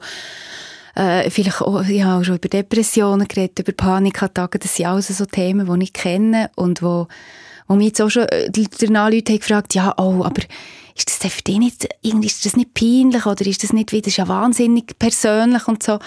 äh, 0.94 1.28
vielleicht 1.30 1.62
auch, 1.62 1.84
ja, 1.84 2.18
auch 2.18 2.24
schon 2.24 2.36
über 2.36 2.48
Depressionen 2.48 3.26
geredet, 3.26 3.58
über 3.58 3.72
Panikattacken. 3.72 4.60
Das 4.60 4.76
sind 4.76 4.86
alles 4.86 5.08
so 5.08 5.26
Themen, 5.26 5.72
die 5.72 5.84
ich 5.84 5.92
kenne 5.92 6.50
und 6.54 6.80
wo, 6.80 7.08
wo 7.66 7.74
mich 7.74 7.88
jetzt 7.88 8.00
auch 8.00 8.10
schon 8.10 8.28
äh, 8.28 8.50
danach 8.50 9.10
Leute 9.10 9.32
haben 9.32 9.40
gefragt, 9.40 9.74
ja, 9.74 9.94
oh, 9.98 10.22
aber 10.24 10.42
ist 10.96 11.24
das 11.24 11.32
für 11.32 11.42
dich 11.42 11.58
nicht, 11.58 11.88
irgendwie 12.02 12.26
ist 12.26 12.44
das 12.44 12.56
nicht 12.56 12.74
peinlich 12.74 13.26
oder 13.26 13.46
ist 13.46 13.62
das 13.62 13.72
nicht, 13.72 13.92
wie, 13.92 14.00
das 14.00 14.12
ist 14.12 14.18
ja 14.18 14.28
wahnsinnig 14.28 14.98
persönlich 14.98 15.66
und 15.66 15.82
so. 15.82 15.98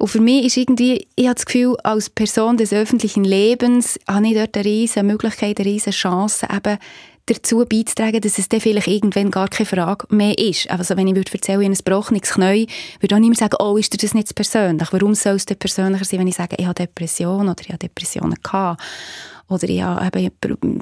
Und 0.00 0.08
für 0.08 0.20
mich 0.20 0.46
ist 0.46 0.56
irgendwie, 0.56 1.06
ich 1.14 1.26
habe 1.26 1.34
das 1.34 1.44
Gefühl, 1.44 1.76
als 1.84 2.08
Person 2.08 2.56
des 2.56 2.72
öffentlichen 2.72 3.22
Lebens 3.22 4.00
habe 4.08 4.28
ich 4.28 4.34
dort 4.34 4.56
eine 4.56 4.64
riesige 4.64 5.02
Möglichkeit, 5.02 5.60
eine 5.60 5.68
riesige 5.68 5.90
Chance, 5.90 6.48
eben 6.50 6.78
dazu 7.26 7.66
beizutragen, 7.68 8.22
dass 8.22 8.38
es 8.38 8.48
dann 8.48 8.62
vielleicht 8.62 8.88
irgendwann 8.88 9.30
gar 9.30 9.48
keine 9.48 9.66
Frage 9.66 10.06
mehr 10.08 10.38
ist. 10.38 10.70
Also 10.70 10.96
wenn 10.96 11.06
ich 11.06 11.14
würde 11.14 11.30
erzählen, 11.30 11.60
ich 11.60 11.66
habe 11.66 11.74
ein 11.74 11.84
gebrochenes 11.84 12.30
Knie, 12.30 12.66
würde 13.00 13.14
auch 13.14 13.20
niemand 13.20 13.40
sagen, 13.40 13.56
oh, 13.58 13.76
ist 13.76 13.92
dir 13.92 13.98
das 13.98 14.14
nicht 14.14 14.34
persönlich? 14.34 14.88
Warum 14.90 15.14
soll 15.14 15.34
es 15.34 15.44
denn 15.44 15.58
persönlicher 15.58 16.06
sein, 16.06 16.20
wenn 16.20 16.28
ich 16.28 16.36
sage, 16.36 16.56
ich 16.58 16.64
habe 16.64 16.74
Depressionen 16.74 17.50
oder 17.50 17.60
ich 17.60 17.68
habe 17.68 17.78
Depressionen 17.78 18.36
gehabt? 18.42 18.82
Oder 19.50 19.68
ich 19.68 19.80
war 19.82 20.14
eben 20.14 20.30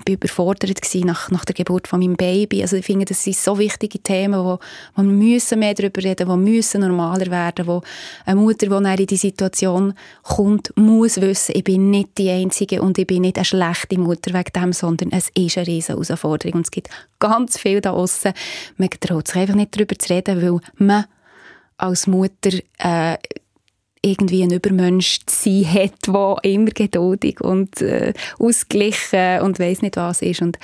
überfordert 0.06 0.80
nach, 1.04 1.30
nach 1.30 1.44
der 1.46 1.54
Geburt 1.54 1.88
von 1.88 2.00
meinem 2.00 2.16
Baby. 2.16 2.60
Also 2.60 2.76
ich 2.76 2.84
finde, 2.84 3.06
das 3.06 3.24
sind 3.24 3.36
so 3.36 3.58
wichtige 3.58 3.98
Themen, 3.98 4.38
wo, 4.38 4.58
wo 4.94 5.02
wir 5.02 5.04
müssen 5.04 5.58
mehr 5.58 5.72
darüber 5.72 6.04
reden, 6.04 6.28
die 6.28 6.50
müssen 6.50 6.82
normaler 6.82 7.30
werden, 7.30 7.66
wo 7.66 7.80
eine 8.26 8.38
Mutter, 8.38 8.66
die 8.66 9.02
in 9.02 9.06
die 9.06 9.16
Situation 9.16 9.94
kommt, 10.22 10.72
muss 10.76 11.18
wissen, 11.18 11.52
ich 11.56 11.64
bin 11.64 11.90
nicht 11.90 12.18
die 12.18 12.28
Einzige 12.28 12.82
und 12.82 12.98
ich 12.98 13.06
bin 13.06 13.22
nicht 13.22 13.38
eine 13.38 13.46
schlechte 13.46 13.98
Mutter 13.98 14.34
wegen 14.34 14.52
dem, 14.54 14.72
sondern 14.74 15.12
es 15.12 15.30
ist 15.34 15.56
eine 15.56 15.66
riesige 15.66 15.94
Herausforderung 15.94 16.58
und 16.58 16.66
es 16.66 16.70
gibt 16.70 16.90
ganz 17.18 17.58
viel 17.58 17.80
da 17.80 17.92
außen. 17.92 18.34
Man 18.76 18.90
traut 19.00 19.28
sich 19.28 19.36
einfach 19.36 19.54
nicht 19.54 19.74
darüber 19.74 19.98
zu 19.98 20.12
reden, 20.12 20.42
weil 20.42 20.60
man 20.76 21.06
als 21.78 22.06
Mutter 22.06 22.50
äh, 22.78 23.16
irgendwie 24.02 24.42
ein 24.42 24.50
Übermensch 24.50 25.20
zu 25.26 25.62
sein 25.62 25.74
hat, 25.74 26.06
der 26.06 26.36
immer 26.42 26.70
geduldig 26.70 27.40
und 27.40 27.80
äh, 27.82 28.12
ausgeglichen 28.38 29.40
und 29.42 29.58
weiß 29.58 29.82
nicht 29.82 29.96
was 29.96 30.22
ist. 30.22 30.42
Und 30.42 30.58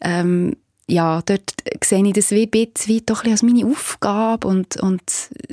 ähm, 0.00 0.56
ja, 0.86 1.22
dort 1.24 1.54
sehe 1.82 2.06
ich 2.06 2.12
das 2.12 2.30
wie 2.30 2.42
ein 2.42 2.50
bisschen, 2.50 2.94
wie 2.94 3.00
doch 3.00 3.24
ein 3.24 3.30
als 3.30 3.42
meine 3.42 3.66
Aufgabe 3.66 4.46
und, 4.46 4.76
und 4.76 5.02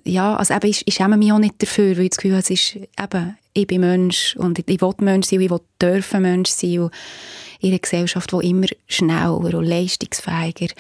ja, 0.04 0.36
also 0.36 0.54
eben, 0.54 0.68
ich, 0.68 0.86
ich 0.86 0.96
schäme 0.96 1.18
mich 1.18 1.32
auch 1.32 1.40
nicht 1.40 1.62
dafür, 1.62 1.96
weil 1.96 2.06
ich 2.06 2.10
das 2.10 2.18
Gefühl 2.18 2.32
habe, 2.32 2.42
es 2.42 2.50
ist 2.50 2.76
eben, 2.76 3.38
ich 3.54 3.68
bin 3.68 3.82
Mensch 3.82 4.36
und 4.38 4.60
ich, 4.60 4.68
ich 4.68 4.82
will 4.82 4.94
Mensch 5.00 5.28
sein 5.28 5.40
und 5.40 5.46
ich 5.46 5.52
will 5.52 5.60
dürfen 5.82 6.22
Mensch 6.24 6.50
sein 6.50 6.80
und 6.80 6.92
in 7.62 7.70
einer 7.70 7.80
Gesellschaft, 7.80 8.32
die 8.32 8.50
immer 8.50 8.68
schneller 8.88 9.38
und 9.38 9.66
leistungsfähiger 9.66 10.74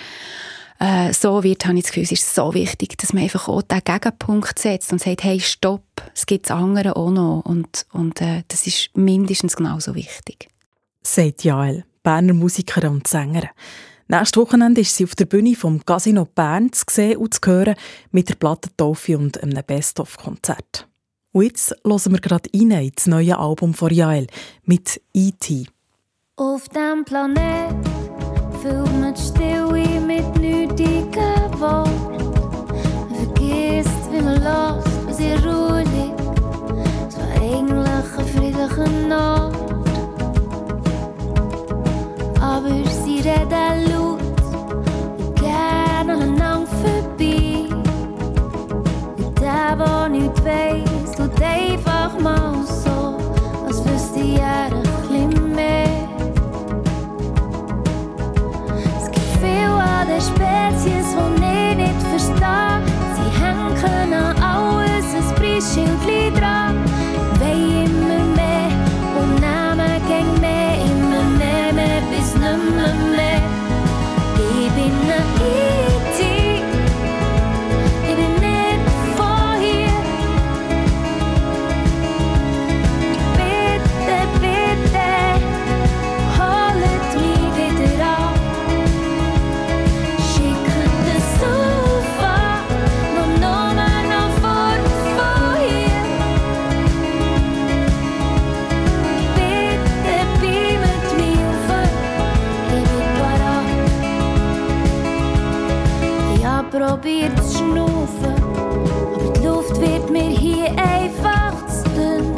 äh, 0.82 1.14
so 1.14 1.44
wird, 1.44 1.66
habe 1.66 1.78
ich 1.78 1.84
das 1.84 1.92
Gefühl, 1.92 2.04
es 2.04 2.12
ist 2.12 2.34
so 2.34 2.54
wichtig, 2.56 2.98
dass 2.98 3.14
man 3.14 3.24
einfach 3.24 3.48
auch 3.48 3.62
den 3.62 3.82
Gegenpunkt 3.84 4.58
setzt 4.58 4.92
und 4.92 5.00
sagt, 5.00 5.24
hey, 5.24 5.40
stopp, 5.40 5.84
es 6.16 6.26
gibt 6.26 6.50
andere 6.50 6.96
auch 6.96 7.12
noch. 7.12 7.44
Und, 7.46 7.86
und 7.94 8.20
äh, 8.20 8.44
das 8.48 8.66
ist 8.66 8.90
mindestens 8.96 9.56
genauso 9.56 9.94
wichtig. 9.94 10.48
Sagt 11.04 11.44
Jael, 11.44 11.86
Berner 12.02 12.34
Musikerin 12.34 12.90
und 12.90 13.08
Sängerin. 13.08 13.50
Nächstes 14.08 14.42
Wochenende 14.42 14.82
ist 14.82 14.96
sie 14.96 15.04
auf 15.04 15.16
der 15.16 15.26
Bühne 15.26 15.56
vom 15.56 15.86
Casino 15.86 16.26
Bern 16.26 16.74
zu 16.74 16.84
sehen 16.90 17.18
und 17.18 17.36
zu 17.36 17.40
hören 17.46 17.76
mit 18.12 18.30
der 18.30 18.36
Plattentaufe 18.36 19.18
und 19.18 19.42
einem 19.42 19.64
Best-of-Konzert. 19.64 20.88
Und 21.32 21.44
jetzt 21.44 21.76
hören 21.86 22.12
wir 22.12 22.20
gerade 22.20 22.50
rein 22.54 22.72
ins 22.72 23.06
neue 23.06 23.38
Album 23.38 23.74
von 23.74 23.94
Jael 23.94 24.28
mit 24.66 25.00
E.T. 25.14 25.68
Auf 26.36 26.68
dem 26.70 27.06
Planet 28.62 28.78
fühlt 28.88 29.02
man 29.02 29.16
Stille 29.16 30.00
mit 30.00 30.40
nötigen 30.40 31.60
Worten. 31.60 32.32
Man 33.10 33.16
vergisst, 33.16 34.12
wie 34.12 34.22
man 34.22 34.36
lässt, 34.36 35.08
was 35.08 35.20
in 35.20 35.38
Ruhe 35.44 35.80
liegt. 35.80 36.20
Es 37.08 37.18
war 37.18 37.32
eigentlich 37.42 38.08
ein 38.18 38.26
friedlicher 38.28 38.90
Nacht. 39.08 39.58
Aber 42.40 42.70
sie 43.04 43.20
redet 43.20 43.52
reden 43.52 43.92
laut 43.92 44.20
und 45.18 45.36
gerne 45.36 46.14
aneinander 46.14 46.68
vorbei. 46.82 47.68
Und 49.18 49.40
der, 49.40 49.76
der 49.76 50.10
nichts 50.10 50.46
weiss, 50.46 51.16
tut 51.16 51.42
einfach 51.42 52.20
mal 52.20 52.61
probiert 106.92 107.32
zu 107.42 107.60
schnaufen, 107.60 108.36
aber 109.16 109.32
die 109.34 109.48
Luft 109.48 109.80
wird 109.80 110.10
mir 110.10 110.30
hier 110.30 110.72
einfach 110.72 111.54
zu 111.68 111.84
dünn. 111.92 112.36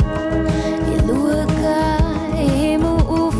Ich 0.93 1.01
schaue 1.01 1.41
in 1.41 1.47
den 2.37 2.49
Himmel 2.51 3.01
rauf 3.01 3.33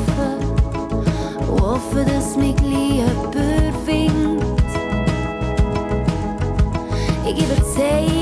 und 1.50 1.62
hoffe, 1.62 2.04
dass 2.04 2.36
mich 2.36 2.56
gleich 2.56 2.96
jemand 2.96 3.36
findet. 3.86 4.44
Ich 7.28 7.36
gebe 7.36 7.64
Zeichen, 7.76 8.13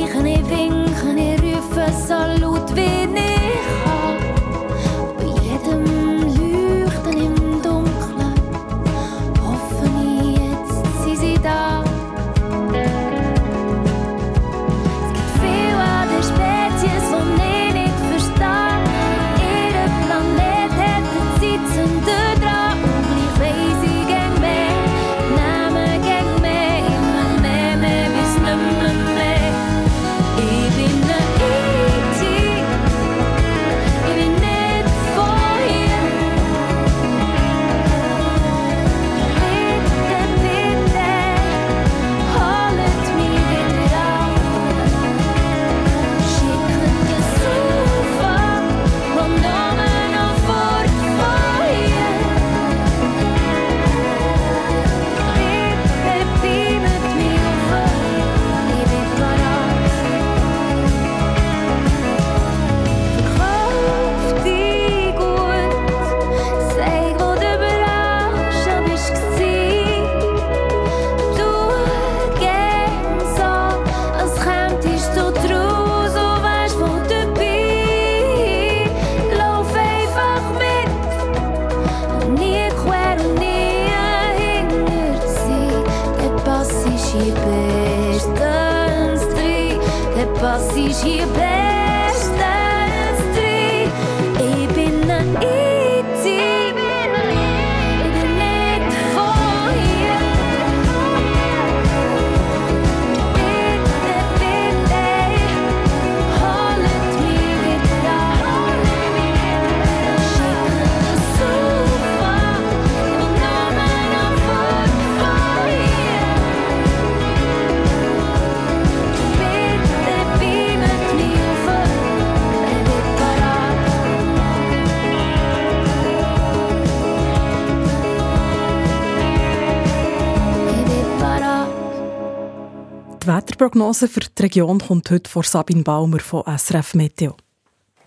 Wetterprognose 133.61 134.07
für 134.07 134.21
die 134.21 134.41
Region 134.41 134.79
kommt 134.79 135.11
heute 135.11 135.29
von 135.29 135.43
Sabine 135.43 135.83
Baumer 135.83 136.19
von 136.19 136.41
SRF 136.47 136.95
Meteo. 136.95 137.35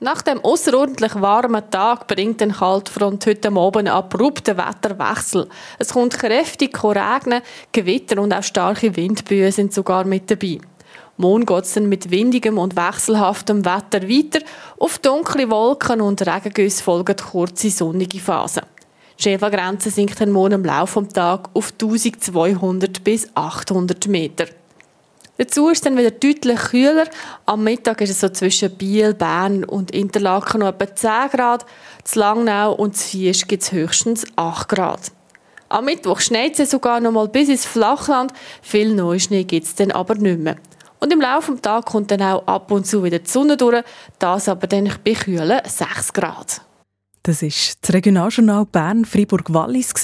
Nach 0.00 0.20
dem 0.20 0.40
außerordentlich 0.40 1.14
warmen 1.14 1.62
Tag 1.70 2.08
bringt 2.08 2.42
ein 2.42 2.50
Kaltfront 2.50 3.24
heute 3.24 3.52
Abend 3.52 3.76
einen 3.76 3.94
abrupten 3.94 4.58
Wetterwechsel. 4.58 5.48
Es 5.78 5.92
kommt 5.92 6.18
kräftig 6.18 6.76
regnen, 6.82 7.40
Gewitter 7.70 8.20
und 8.20 8.34
auch 8.34 8.42
starke 8.42 8.96
Windböen 8.96 9.52
sind 9.52 9.72
sogar 9.72 10.04
mit 10.04 10.28
dabei. 10.28 10.58
Morgen 11.18 11.46
geht 11.46 11.64
es 11.64 11.74
dann 11.74 11.88
mit 11.88 12.10
windigem 12.10 12.58
und 12.58 12.74
wechselhaftem 12.74 13.64
Wetter 13.64 14.08
weiter. 14.08 14.44
Auf 14.80 14.98
dunkle 14.98 15.48
Wolken 15.50 16.00
und 16.00 16.20
Regengüsse 16.26 16.82
folgen 16.82 17.14
kurze 17.14 17.70
sonnige 17.70 18.18
Phasen. 18.18 18.64
Die 19.20 19.22
Schneefallgrenze 19.22 19.90
sinkt 19.90 20.20
dann 20.20 20.32
morgen 20.32 20.54
im 20.54 20.64
Laufe 20.64 21.00
des 21.00 21.12
Tages 21.12 21.48
auf 21.54 21.70
1200 21.80 23.04
bis 23.04 23.28
800 23.36 24.08
Meter. 24.08 24.46
Dazu 25.36 25.68
ist 25.68 25.78
es 25.78 25.80
dann 25.82 25.96
wieder 25.96 26.12
deutlich 26.12 26.58
kühler. 26.58 27.06
Am 27.44 27.64
Mittag 27.64 28.00
ist 28.00 28.10
es 28.10 28.20
so 28.20 28.28
zwischen 28.28 28.70
Biel, 28.76 29.14
Bern 29.14 29.64
und 29.64 29.90
Interlaken 29.90 30.60
noch 30.60 30.68
etwa 30.68 30.94
10 30.94 31.30
Grad. 31.32 31.66
Zu 32.04 32.20
Langnau 32.20 32.72
und 32.72 32.96
zu 32.96 33.08
Viesch 33.08 33.46
gibt 33.48 33.64
es 33.64 33.72
höchstens 33.72 34.24
8 34.36 34.68
Grad. 34.68 35.00
Am 35.68 35.86
Mittwoch 35.86 36.20
schneit 36.20 36.60
es 36.60 36.70
sogar 36.70 37.00
noch 37.00 37.10
mal 37.10 37.26
bis 37.26 37.48
ins 37.48 37.66
Flachland. 37.66 38.32
Viel 38.62 38.94
Neuschnee 38.94 39.42
gibt 39.42 39.66
es 39.66 39.74
dann 39.74 39.90
aber 39.90 40.14
nicht 40.14 40.38
mehr. 40.38 40.56
Und 41.00 41.12
im 41.12 41.20
Laufe 41.20 41.50
des 41.52 41.62
Tages 41.62 41.90
kommt 41.90 42.12
dann 42.12 42.22
auch 42.22 42.46
ab 42.46 42.70
und 42.70 42.86
zu 42.86 43.02
wieder 43.02 43.18
die 43.18 43.28
Sonne 43.28 43.56
durch. 43.56 43.82
Das 44.20 44.48
aber 44.48 44.68
dann 44.68 44.90
bei 45.04 45.14
kühlen 45.14 45.60
6 45.64 46.12
Grad. 46.12 46.60
Das 47.26 47.40
ist 47.40 47.78
das 47.80 47.94
Regionaljournal 47.94 48.66
Bern-Fribourg-Wallis. 48.66 49.94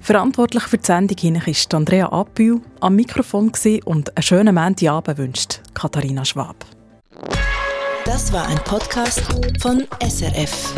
Verantwortlich 0.00 0.62
für 0.62 0.78
die 0.78 0.86
Sendung 0.86 1.18
hin 1.18 1.34
war 1.44 1.74
Andrea 1.74 2.08
Abbühl 2.08 2.58
am 2.80 2.96
Mikrofon 2.96 3.52
und 3.84 4.16
einen 4.16 4.22
schönen 4.22 4.54
Montagabend 4.54 5.18
wünscht 5.18 5.60
Katharina 5.74 6.24
Schwab. 6.24 6.56
Das 8.06 8.32
war 8.32 8.46
ein 8.48 8.58
Podcast 8.64 9.22
von 9.60 9.86
SRF. 10.00 10.72